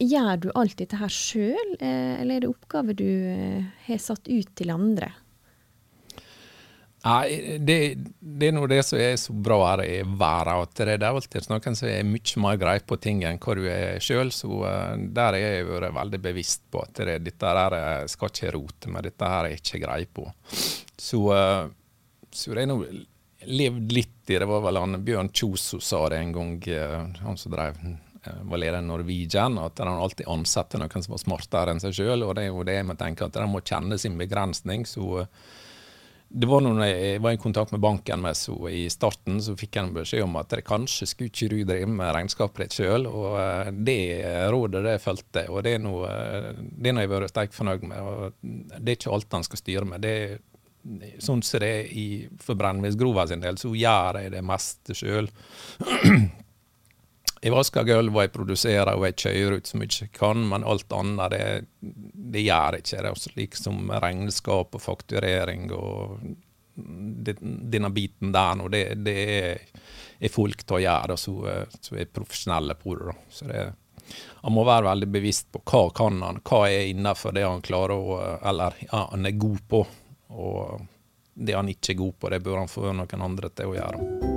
gjør 0.00 0.38
du 0.40 0.46
alt 0.56 0.78
dette 0.80 0.96
her 0.96 1.12
sjøl, 1.12 1.74
eh, 1.80 2.20
eller 2.20 2.38
er 2.38 2.44
det 2.44 2.52
oppgaver 2.52 2.96
du 2.96 3.10
har 3.88 4.00
satt 4.00 4.30
ut 4.30 4.54
til 4.56 4.72
andre? 4.72 5.10
Nei, 7.00 7.56
det, 7.64 7.76
det, 8.20 8.48
er 8.50 8.52
noe 8.52 8.68
det 8.68 8.82
som 8.84 9.00
er 9.00 9.14
så 9.16 9.32
bra 9.32 9.56
her 9.70 9.82
i 9.86 10.00
verden, 10.04 10.66
at 10.66 10.74
det 10.76 10.96
er 10.98 11.06
alltid 11.08 11.46
noen 11.48 11.76
som 11.78 11.88
er 11.88 12.02
mye 12.04 12.42
mer 12.44 12.58
grei 12.60 12.74
på 12.84 12.98
ting 13.00 13.22
enn 13.24 13.38
hva 13.40 13.54
du 13.56 13.62
er 13.72 14.02
sjøl. 14.04 14.32
Så 14.34 14.50
uh, 14.60 14.92
der 15.00 15.38
er 15.38 15.46
jeg 15.46 15.68
vært 15.70 15.96
veldig 15.96 16.20
bevisst 16.28 16.66
på 16.68 16.82
at 16.84 17.00
det, 17.08 17.22
dette 17.24 17.54
her 17.56 17.76
uh, 17.76 18.10
skal 18.10 18.32
ikke 18.32 18.52
rote 18.58 18.92
med, 18.92 19.08
dette 19.08 19.30
her 19.32 19.48
er 19.48 19.56
ikke 19.56 19.80
grei 19.80 20.02
på. 20.04 20.26
Så, 21.00 21.22
uh, 21.32 21.72
så 22.28 22.52
det 22.52 22.66
er 22.66 22.68
nå 22.68 22.82
levd 23.48 23.96
litt 23.96 24.28
i 24.30 24.36
Det 24.36 24.46
var 24.46 24.60
vel 24.66 24.76
han 24.76 25.00
Bjørn 25.00 25.30
Kjos 25.32 25.70
som 25.72 25.80
sa 25.82 26.02
det 26.12 26.18
en 26.20 26.34
gang, 26.36 26.50
han 27.24 27.38
som 27.40 27.54
drev 27.54 27.80
var 28.20 28.60
leder 28.60 28.84
i 28.84 28.84
Norwegian, 28.84 29.56
at 29.58 29.80
han 29.80 29.88
alltid 29.88 30.28
ansatte 30.28 30.78
noen 30.78 31.02
som 31.02 31.14
var 31.14 31.22
smartere 31.22 31.72
enn 31.72 31.80
seg 31.80 31.96
sjøl. 31.96 32.26
Og 32.26 32.34
det 32.36 32.44
er 32.44 32.50
jo 32.52 32.66
det 32.68 32.76
vi 32.84 32.96
tenker, 33.00 33.30
at 33.30 33.40
de 33.40 33.46
må 33.48 33.64
kjenne 33.64 33.96
sin 33.98 34.20
begrensning. 34.20 34.84
så 34.86 35.24
det 36.32 36.46
var 36.46 36.60
når 36.62 36.78
jeg 36.86 37.20
var 37.24 37.34
i 37.34 37.40
kontakt 37.42 37.72
med 37.74 37.82
banken 37.82 38.20
med 38.22 38.36
så 38.38 38.54
i 38.70 38.84
starten, 38.92 39.40
så 39.42 39.56
fikk 39.58 39.80
jeg 39.80 39.94
beskjed 39.96 40.22
om 40.22 40.36
at 40.38 40.52
det 40.52 40.62
kanskje 40.68 41.08
skulle 41.10 41.32
ikke 41.32 41.48
du 41.50 41.56
drive 41.66 41.88
med 41.90 42.12
regnskapet 42.14 42.62
ditt 42.62 42.76
sjøl. 42.78 43.08
Og 43.10 43.34
eh, 43.40 43.70
det 43.74 43.96
rådet 44.54 44.84
det 44.86 45.00
fulgte 45.02 45.48
og 45.50 45.64
det 45.66 45.74
er 45.74 45.82
noe, 45.82 46.06
eh, 46.06 46.52
det 46.54 46.94
har 46.94 47.02
jeg 47.02 47.12
vært 47.16 47.32
sterkt 47.32 47.58
fornøyd 47.58 47.88
med. 47.90 47.98
og 47.98 48.78
Det 48.78 48.84
er 48.84 49.00
ikke 49.00 49.16
alt 49.16 49.38
han 49.40 49.48
skal 49.48 49.62
styre 49.64 49.90
med. 49.90 50.06
det 50.06 50.14
Sånn 51.20 51.42
som 51.44 51.60
det 51.60 51.66
er 51.68 51.90
i, 51.92 52.06
for 52.40 52.56
brennevinsgrova 52.56 53.26
sin 53.28 53.42
del, 53.42 53.58
så 53.60 53.74
gjør 53.76 54.22
jeg 54.22 54.32
det 54.32 54.44
meste 54.46 54.96
sjøl. 54.96 55.28
Jeg 57.40 57.54
vasker 57.54 57.86
gulv, 57.88 58.12
og 58.12 58.24
jeg 58.26 58.32
produserer 58.34 58.92
og 58.92 59.06
jeg 59.08 59.16
kjører 59.22 59.56
ut 59.56 59.68
så 59.70 59.78
mye 59.80 59.94
jeg 59.96 60.12
kan, 60.12 60.42
men 60.50 60.66
alt 60.68 60.92
annet 60.92 61.32
det, 61.32 61.44
det 61.80 62.44
gjør 62.44 62.76
jeg 62.76 62.84
ikke. 62.84 62.96
Det 62.96 63.00
er 63.00 63.14
også 63.14 63.32
liksom 63.38 63.92
regnskap 64.04 64.76
og 64.76 64.84
fakturering 64.84 65.70
og 65.72 66.20
denne 66.80 67.90
biten 67.92 68.32
der 68.32 68.54
nå, 68.56 68.68
det, 68.72 68.84
det 69.04 69.16
er, 69.36 69.64
er, 70.18 70.32
folk 70.32 70.62
til 70.64 70.78
å 70.78 70.82
gjøre, 70.84 71.16
som 71.20 71.98
er 71.98 72.12
profesjonelle 72.12 72.76
på 72.80 72.96
det. 72.96 73.08
Da. 73.10 73.16
Så 73.32 73.48
det, 73.50 73.64
han 74.44 74.56
må 74.56 74.64
være 74.68 74.90
veldig 74.90 75.10
bevisst 75.12 75.50
på 75.52 75.62
hva 75.64 75.84
kan 75.96 76.22
han, 76.24 76.40
hva 76.44 76.64
er 76.68 76.90
innenfor 76.92 77.36
det 77.36 77.46
han 77.46 77.64
klarer 77.64 77.96
å, 77.96 78.18
eller 78.52 78.80
ja, 78.86 79.06
han 79.12 79.28
er 79.28 79.38
god 79.40 79.62
på. 79.68 79.84
Og 80.30 80.88
det 81.40 81.56
han 81.56 81.72
ikke 81.72 81.94
er 81.94 82.02
god 82.02 82.18
på, 82.18 82.34
det 82.34 82.44
bør 82.44 82.62
han 82.62 82.70
få 82.70 82.92
noen 82.92 83.30
andre 83.30 83.52
til 83.54 83.72
å 83.72 83.78
gjøre. 83.78 84.29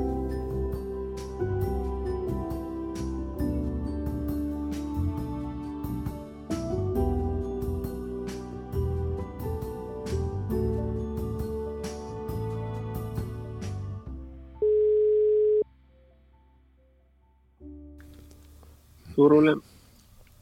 Tor 19.15 19.33
Ole. 19.37 19.57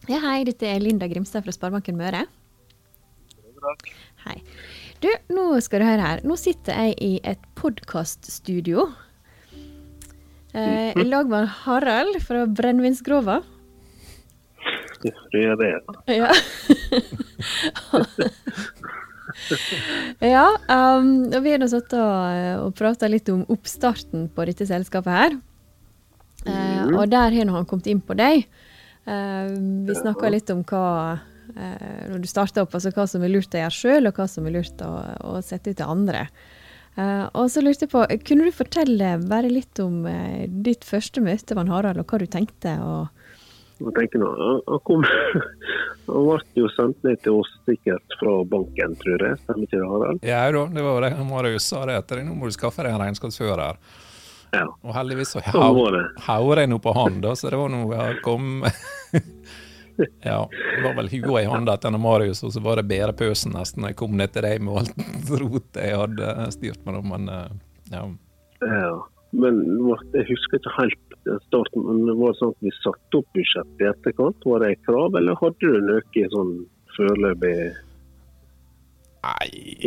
Ja, 0.10 0.18
hei, 0.24 0.42
dette 0.48 0.66
er 0.66 0.82
Linda 0.82 1.08
Grimstad 1.12 1.44
fra 1.46 1.54
Sparebanken 1.54 1.98
Møre. 2.00 2.24
Hei. 4.24 4.38
Du, 5.02 5.10
nå 5.34 5.46
skal 5.62 5.82
du 5.82 5.88
høre 5.90 6.06
her. 6.06 6.22
Nå 6.26 6.38
sitter 6.40 6.78
jeg 6.78 6.96
i 7.04 7.12
et 7.28 7.42
podkaststudio. 7.60 8.88
Eh, 10.52 10.92
I 10.98 11.06
lag 11.06 11.30
med 11.32 11.48
Harald 11.64 12.20
fra 12.26 12.46
Brennevinsgrova. 12.50 13.42
Det 15.02 15.14
er 15.34 15.56
det? 15.58 15.72
Ja. 16.12 16.30
ja, 20.34 20.48
um, 20.70 21.32
og 21.32 21.40
vi 21.42 21.54
har 21.54 21.62
nå 21.62 21.70
satt 21.72 21.94
og, 21.98 22.66
og 22.68 22.76
prata 22.78 23.10
litt 23.10 23.30
om 23.34 23.46
oppstarten 23.50 24.28
på 24.36 24.46
dette 24.50 24.68
selskapet 24.70 25.18
her. 25.18 25.40
Uh, 26.46 26.98
og 26.98 27.10
der 27.12 27.36
har 27.36 27.52
han 27.54 27.68
kommet 27.70 27.90
inn 27.92 28.02
på 28.02 28.18
deg. 28.18 28.48
Uh, 29.06 29.52
vi 29.88 29.98
snakka 29.98 30.32
litt 30.34 30.50
om 30.54 30.64
hva 30.68 30.86
uh, 31.18 32.02
når 32.10 32.24
du 32.24 32.30
starta 32.30 32.66
opp, 32.66 32.74
altså 32.78 32.94
hva 32.96 33.06
som 33.10 33.24
er 33.26 33.34
lurt 33.34 33.54
å 33.54 33.62
gjøre 33.62 33.78
sjøl, 33.78 34.10
og 34.10 34.18
hva 34.18 34.28
som 34.30 34.48
er 34.48 34.58
lurt 34.58 34.84
å, 34.86 34.92
å 35.34 35.38
sette 35.46 35.74
ut 35.74 35.80
til 35.82 35.90
andre. 35.90 36.28
og 37.40 37.46
så 37.48 37.62
lurte 37.64 37.86
jeg 37.86 37.92
på, 37.94 38.04
Kunne 38.28 38.50
du 38.50 38.52
fortelle 38.52 39.14
bare 39.24 39.50
litt 39.50 39.80
om 39.80 40.04
ditt 40.48 40.84
første 40.84 41.22
møte 41.24 41.56
med 41.56 41.72
Harald, 41.72 42.02
og 42.02 42.12
hva 42.12 42.20
du 42.20 42.28
tenkte? 42.28 42.76
og 42.84 43.08
jeg 43.82 43.96
tenker 43.98 44.22
nå, 44.22 44.30
Han 44.68 44.82
kom, 44.86 45.06
han 46.12 46.28
ble 46.28 46.38
jo 46.60 46.70
sendt 46.76 47.02
ned 47.08 47.22
til 47.26 47.40
oss 47.42 47.50
sikkert 47.70 48.18
fra 48.20 48.38
banken, 48.50 48.96
tror 49.02 49.26
jeg. 49.26 49.40
Stemmer 49.46 49.68
ikke 49.68 49.80
det, 49.80 49.90
Harald? 49.94 50.24
Ja 50.28 50.44
da, 50.54 50.64
det 50.76 50.86
var 50.86 51.06
det 51.06 51.12
Marius 51.28 51.70
sa 51.72 51.84
det 51.90 51.98
etter. 52.02 52.24
Nå 52.28 52.38
må 52.38 52.50
du 52.50 52.56
skaffe 52.56 52.86
deg 52.86 52.94
en 52.94 53.02
regnskapsfører. 53.02 53.80
Ja. 54.52 54.66
Og 54.84 54.96
heldigvis 54.96 55.32
så 55.36 55.42
hauer 55.48 56.60
jeg 56.60 56.70
nå 56.72 56.80
på 56.84 56.94
han, 56.96 57.22
da, 57.24 57.36
så 57.40 57.52
det 57.52 57.60
var 57.60 57.72
noe 57.72 57.96
jeg 57.96 58.18
kom 58.26 58.66
Ja, 60.26 60.48
det 60.50 60.82
var 60.84 60.96
vel 60.98 61.12
hua 61.12 61.44
i 61.44 61.48
hånda 61.50 61.76
til 61.82 61.98
Marius, 62.02 62.42
og 62.48 62.54
så 62.56 62.64
var 62.64 62.80
det 62.80 62.90
bedre 62.90 63.14
pøsen 63.14 63.54
nesten 63.56 63.86
jeg 63.86 63.98
kom 64.00 64.16
ned 64.18 64.34
til 64.34 64.46
deg 64.48 64.64
med 64.64 64.82
alt 64.82 65.32
rotet 65.44 65.82
jeg 65.84 66.00
hadde 66.00 66.50
styrt 66.56 66.82
med. 66.88 67.00
Men 67.06 67.30
eh, 67.30 67.54
ja. 67.94 68.04
ja. 68.66 68.96
Men 69.32 69.62
jeg 70.16 70.28
husker 70.32 70.60
ikke 70.60 70.76
helt 70.80 71.22
starten, 71.46 71.86
men 71.86 72.02
det 72.08 72.18
var 72.20 72.36
sånn 72.40 72.56
at 72.56 72.66
vi 72.66 72.74
satte 72.80 73.22
opp 73.22 73.30
budsjettet 73.38 73.84
i 73.84 73.90
etterkant? 73.92 74.48
Var 74.48 74.64
det 74.64 74.74
et 74.74 74.84
krav, 74.88 75.16
eller 75.20 75.38
hadde 75.40 75.70
du 75.70 75.86
noe 75.86 76.32
sånn 76.34 76.54
foreløpig 76.98 77.56
Nei 79.22 79.50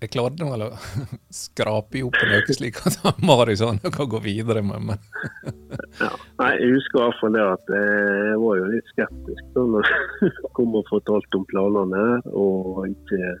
Jeg 0.00 0.08
klarte 0.10 0.48
vel 0.48 0.64
å 0.66 0.70
skrape 1.34 2.00
ihop 2.00 2.16
noe 2.26 2.56
slik 2.56 2.80
at 2.88 2.96
Marius 3.22 3.62
har 3.62 3.76
noe 3.76 3.92
å 4.04 4.08
gå 4.10 4.20
videre 4.24 4.62
med, 4.66 4.80
men 4.88 4.98
ja. 6.00 6.10
Nei, 6.40 6.52
Jeg 6.58 6.72
husker 6.74 6.98
i 6.98 7.04
hvert 7.04 7.20
fall 7.20 7.36
det 7.36 7.44
at 7.46 7.70
jeg 7.76 8.40
var 8.42 8.58
jo 8.58 8.72
litt 8.74 8.90
skeptisk 8.94 9.44
da 9.54 9.62
når 9.76 9.92
jeg 9.92 10.34
kom 10.58 10.74
og 10.80 10.90
fortalte 10.90 11.38
om 11.38 11.46
planene, 11.52 12.04
og 12.34 12.82
ikke 12.88 13.36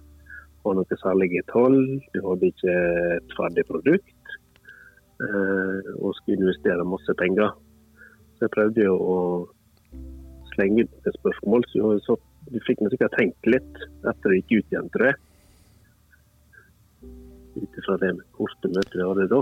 var 0.64 0.76
noe 0.76 1.00
særlige 1.00 1.42
tall. 1.50 1.78
Du 2.14 2.20
hadde 2.26 2.50
ikke 2.52 2.74
et 3.16 3.36
ferdig 3.36 3.64
produkt. 3.68 4.34
Eh, 5.20 5.88
og 6.00 6.14
skulle 6.16 6.40
investere 6.40 6.86
masse 6.88 7.14
penger. 7.20 7.52
Så 8.36 8.46
jeg 8.46 8.54
prøvde 8.56 8.86
jo 8.86 8.94
å 8.96 9.18
slenge 10.54 10.86
ut 10.86 11.08
et 11.08 11.18
spørsmål. 11.18 11.66
Så 12.04 12.16
du 12.48 12.58
fikk 12.66 12.80
sikkert 12.90 13.16
tenkt 13.18 13.48
litt 13.48 13.82
etter 14.08 14.32
det 14.32 14.40
gikk 14.40 14.52
ut 14.52 14.72
igjen, 14.74 14.88
tror 14.94 15.10
jeg. 15.10 15.18
Ut 17.60 17.78
ifra 17.82 17.98
det 18.00 18.14
korte 18.36 18.70
møtet 18.72 18.96
vi 18.96 19.06
hadde 19.06 19.28
da. 19.30 19.40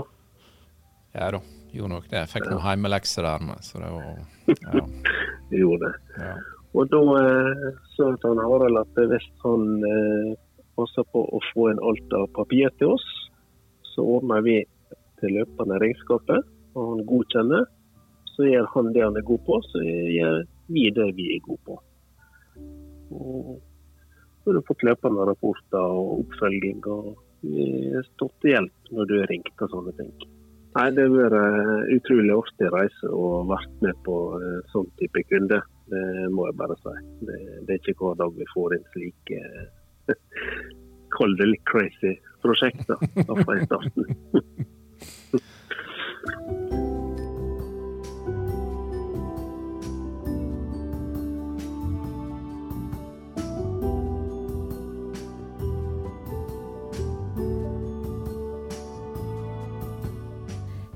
Ja 1.17 1.31
da, 1.33 1.41
gjorde 1.73 1.93
nok 1.95 2.09
det. 2.09 2.19
Jeg 2.19 2.31
fikk 2.33 2.45
ja. 2.45 2.53
noen 2.53 2.67
hjemmelekser 2.67 3.25
der 3.25 3.45
med, 3.47 3.65
så 3.65 3.81
det 3.81 3.91
var 3.95 4.05
ja. 4.49 4.85
gjorde 5.61 5.89
det. 5.89 6.21
Ja. 6.21 6.35
Og 6.77 6.91
da 6.93 7.01
eh, 7.17 7.65
sa 7.95 8.11
han 8.27 8.43
Harald 8.43 8.77
at 8.83 9.01
hvis 9.09 9.25
han 9.41 9.65
eh, 9.89 10.35
passer 10.77 11.07
på 11.13 11.23
å 11.25 11.41
få 11.49 11.71
en 11.71 11.81
alt 11.81 12.13
av 12.13 12.29
papir 12.35 12.69
til 12.77 12.93
oss, 12.93 13.07
så 13.95 14.05
ordner 14.17 14.45
vi 14.45 14.59
til 15.19 15.35
løpende 15.39 15.79
regnskapet, 15.81 16.45
og 16.77 16.93
han 16.93 17.05
godkjenner, 17.09 17.65
så 18.35 18.47
gjør 18.47 18.69
han 18.75 18.93
det 18.95 19.03
han 19.03 19.17
er 19.19 19.25
god 19.27 19.41
på, 19.47 19.57
så 19.71 19.81
gjør 19.83 20.43
vi 20.69 20.85
det 20.95 21.09
vi 21.17 21.31
er 21.35 21.41
gode 21.47 21.63
på. 21.65 21.79
Og 23.11 23.57
så 24.43 24.49
har 24.49 24.59
du 24.59 24.67
fått 24.67 24.85
løpende 24.87 25.25
rapporter 25.29 25.95
og 25.99 26.23
oppfølging, 26.23 26.83
og 26.87 27.15
stått 28.13 28.35
til 28.43 28.55
hjelp 28.55 28.93
når 28.95 29.09
du 29.09 29.15
har 29.19 29.31
ringt 29.31 29.63
og 29.65 29.73
sånne 29.73 29.95
ting. 29.99 30.11
Nei, 30.77 30.87
Det 30.93 31.05
har 31.07 31.33
vært 31.33 31.93
utrolig 31.95 32.33
artig 32.35 32.69
reise 32.73 33.09
å 33.09 33.43
vært 33.49 33.81
med 33.81 33.95
på 34.05 34.15
sånn 34.73 34.89
type 35.01 35.23
kunde. 35.31 35.61
Det 35.89 36.03
må 36.35 36.45
jeg 36.45 36.59
bare 36.59 36.77
si. 36.83 36.95
Det, 37.25 37.37
det 37.65 37.75
er 37.75 37.81
ikke 37.81 37.97
hver 38.03 38.19
dag 38.21 38.37
vi 38.37 38.51
får 38.53 38.77
inn 38.77 38.85
slike 38.93 39.39
Kall 41.15 41.33
litt 41.41 41.65
crazy 41.65 42.13
prosjekter, 42.43 43.01
i 43.17 43.65
starten. 43.65 44.05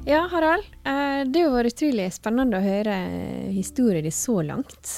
Ja, 0.05 0.27
Harald. 0.31 0.63
Eh, 0.83 1.23
det 1.31 1.45
har 1.45 1.53
vært 1.53 1.77
utrolig 1.77 2.09
spennende 2.11 2.59
å 2.59 2.63
høre 2.65 2.95
historien 3.55 4.03
din 4.03 4.11
så 4.11 4.41
langt. 4.43 4.89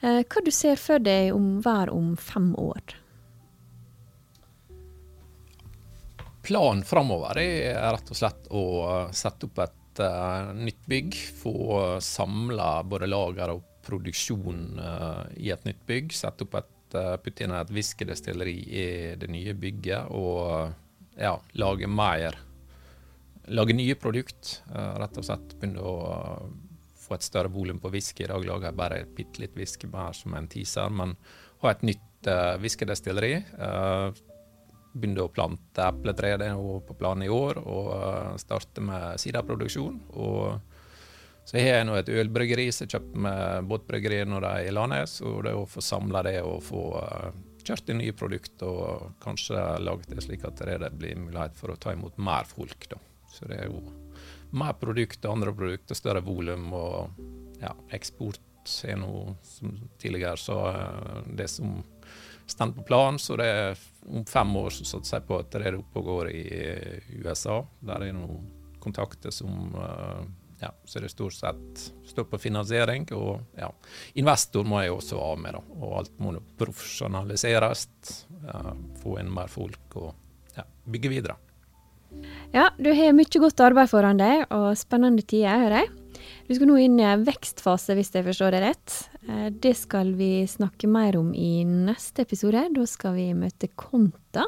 Eh, 0.00 0.22
hva 0.24 0.42
du 0.44 0.48
ser 0.54 0.80
for 0.80 1.02
deg 1.04 1.34
om 1.36 1.58
hver 1.60 1.92
om 1.92 2.14
fem 2.16 2.54
år? 2.56 2.94
Planen 6.48 6.80
framover 6.88 7.42
er 7.42 7.76
rett 7.84 8.08
og 8.08 8.16
slett 8.16 8.48
å 8.48 8.64
sette 9.12 9.50
opp 9.50 9.60
et 9.66 10.02
nytt 10.56 10.80
bygg. 10.88 11.20
Få 11.42 12.00
samla 12.00 12.70
både 12.88 13.10
lager 13.12 13.52
og 13.58 13.62
produksjon 13.84 14.80
i 15.36 15.52
et 15.52 15.68
nytt 15.68 15.84
bygg. 15.84 16.16
Sette 16.16 16.48
opp 16.48 16.60
et, 16.62 16.74
Putte 16.88 17.44
inn 17.44 17.52
et 17.52 17.68
whiskydestilleri 17.76 18.60
i 18.72 18.84
det 19.20 19.28
nye 19.28 19.52
bygget 19.52 20.08
og 20.16 20.70
ja, 21.20 21.34
lage 21.60 21.84
mer 21.84 22.38
Lage 23.48 23.76
nye 23.76 23.94
produkt. 23.94 24.62
rett 24.72 25.18
og 25.18 25.24
slett 25.24 25.54
begynne 25.60 25.82
å 25.84 25.94
få 26.98 27.16
et 27.16 27.24
større 27.24 27.50
volum 27.52 27.80
på 27.80 27.90
whisky. 27.92 28.24
I 28.24 28.32
dag 28.32 28.44
lager 28.44 28.68
jeg 28.68 28.78
bare 28.78 29.04
bitte 29.16 29.42
litt 29.42 29.56
whisky 29.56 29.88
mer 29.90 30.16
som 30.16 30.34
en 30.36 30.48
teaser, 30.50 30.90
men 30.92 31.16
ha 31.62 31.72
et 31.72 31.84
nytt 31.86 32.28
whiskydestilleri. 32.60 33.34
Begynne 34.92 35.24
å 35.24 35.32
plante 35.32 35.86
epletre. 35.86 36.36
Det 36.40 36.50
er 36.50 36.84
på 36.88 36.98
planen 36.98 37.24
i 37.24 37.32
år. 37.32 37.62
Og 37.64 38.38
starte 38.42 38.84
med 38.84 39.20
siderproduksjon. 39.22 40.00
Og 40.18 40.58
så 41.48 41.56
har 41.56 41.80
jeg 41.80 42.00
et 42.02 42.14
ølbryggeri 42.20 42.68
som 42.74 42.84
jeg 42.84 42.98
kjøpte 42.98 43.24
med 43.24 43.68
båtbryggeriet 43.70 44.28
når 44.28 44.44
de 44.44 44.54
er 44.54 44.68
i 44.68 44.74
landet. 44.74 45.14
Og 45.24 45.44
det 45.46 45.54
er 45.54 45.60
å 45.62 45.68
få 45.70 45.84
samla 45.84 46.24
det 46.26 46.40
og 46.44 46.60
få 46.66 46.82
kjørt 47.64 47.92
inn 47.92 48.02
nye 48.02 48.16
produkter 48.16 48.68
og 48.68 49.20
kanskje 49.24 49.60
laget 49.84 50.12
det 50.12 50.24
slik 50.24 50.44
at 50.48 50.60
det 50.60 50.92
blir 50.96 51.20
mulighet 51.20 51.56
for 51.56 51.72
å 51.72 51.80
ta 51.80 51.96
imot 51.96 52.20
mer 52.20 52.48
folk. 52.48 52.88
da. 52.92 53.00
Så 53.38 53.48
det 53.50 53.62
er 53.62 53.70
jo 53.70 53.82
mer 54.58 54.74
produkter, 54.80 55.30
andre 55.30 55.54
produkter, 55.54 55.98
større 55.98 56.24
volum 56.24 56.72
og 56.76 57.22
ja, 57.62 57.74
eksport 57.94 58.42
er 58.84 58.98
nå 59.00 59.36
som 59.42 59.72
tidligere 60.00 60.36
så 60.36 60.56
uh, 60.74 61.20
det 61.24 61.48
som 61.48 61.78
står 62.46 62.74
på 62.76 62.82
planen. 62.90 63.18
Så 63.18 63.36
det 63.40 63.46
er 63.46 63.78
om 64.08 64.26
fem 64.28 64.56
år 64.60 64.74
så 64.76 64.84
satser 64.88 65.18
jeg 65.18 65.28
på 65.28 65.38
at 65.40 65.54
det 65.54 65.70
er 65.70 65.78
oppe 65.78 66.02
og 66.02 66.10
går 66.10 66.30
i 66.32 66.44
USA. 67.22 67.62
Der 67.80 68.04
er 68.08 68.16
noen 68.16 68.44
kontakter 68.82 69.32
som 69.34 69.72
uh, 69.76 70.20
ja, 70.60 70.72
så 70.84 71.00
det 71.00 71.12
stort 71.12 71.36
sett 71.38 71.82
står 72.06 72.28
på 72.28 72.40
finansiering. 72.42 73.06
Og 73.16 73.40
ja, 73.58 73.70
investor 74.18 74.66
må 74.68 74.82
jeg 74.82 74.94
også 74.94 75.20
ha 75.22 75.34
med, 75.40 75.58
da. 75.58 75.64
Og 75.78 75.98
alt 76.02 76.22
må 76.22 76.34
profesjonaliseres. 76.58 77.88
Ja, 78.44 78.62
få 79.02 79.18
inn 79.22 79.30
mer 79.32 79.50
folk 79.52 80.00
og 80.00 80.56
ja, 80.56 80.66
bygge 80.88 81.12
videre. 81.12 81.38
Ja, 82.54 82.70
du 82.80 82.90
har 82.96 83.16
mye 83.16 83.42
godt 83.42 83.60
arbeid 83.60 83.90
foran 83.90 84.20
deg 84.20 84.46
og 84.54 84.72
spennende 84.80 85.24
tider, 85.26 85.64
hører 85.66 85.82
jeg. 85.82 85.90
Du 86.48 86.54
skal 86.56 86.70
nå 86.70 86.78
inn 86.80 86.96
i 87.00 87.04
en 87.06 87.26
vekstfase, 87.26 87.94
hvis 87.96 88.10
jeg 88.14 88.24
forstår 88.26 88.56
det 88.56 88.62
rett. 88.64 88.96
Eh, 89.28 89.48
det 89.52 89.74
skal 89.76 90.14
vi 90.16 90.46
snakke 90.48 90.88
mer 90.90 91.18
om 91.20 91.30
i 91.36 91.60
neste 91.68 92.24
episode. 92.24 92.64
Da 92.74 92.86
skal 92.88 93.16
vi 93.18 93.28
møte 93.36 93.70
Konta. 93.76 94.46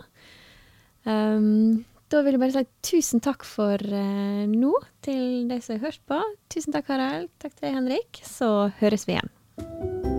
Um, 1.05 1.85
da 2.13 2.21
vil 2.25 2.37
jeg 2.37 2.43
bare 2.43 2.53
si 2.57 2.65
tusen 2.91 3.23
takk 3.25 3.47
for 3.49 3.81
uh, 3.81 4.45
nå 4.51 4.75
til 5.05 5.49
de 5.49 5.61
som 5.65 5.79
har 5.79 5.91
hørt 5.91 6.03
på. 6.09 6.21
Tusen 6.53 6.77
takk, 6.77 6.89
Harald. 6.93 7.33
Takk 7.41 7.57
til 7.57 7.69
deg, 7.69 7.77
Henrik. 7.81 8.25
Så 8.27 8.71
høres 8.83 9.09
vi 9.09 9.19
igjen. 9.19 10.10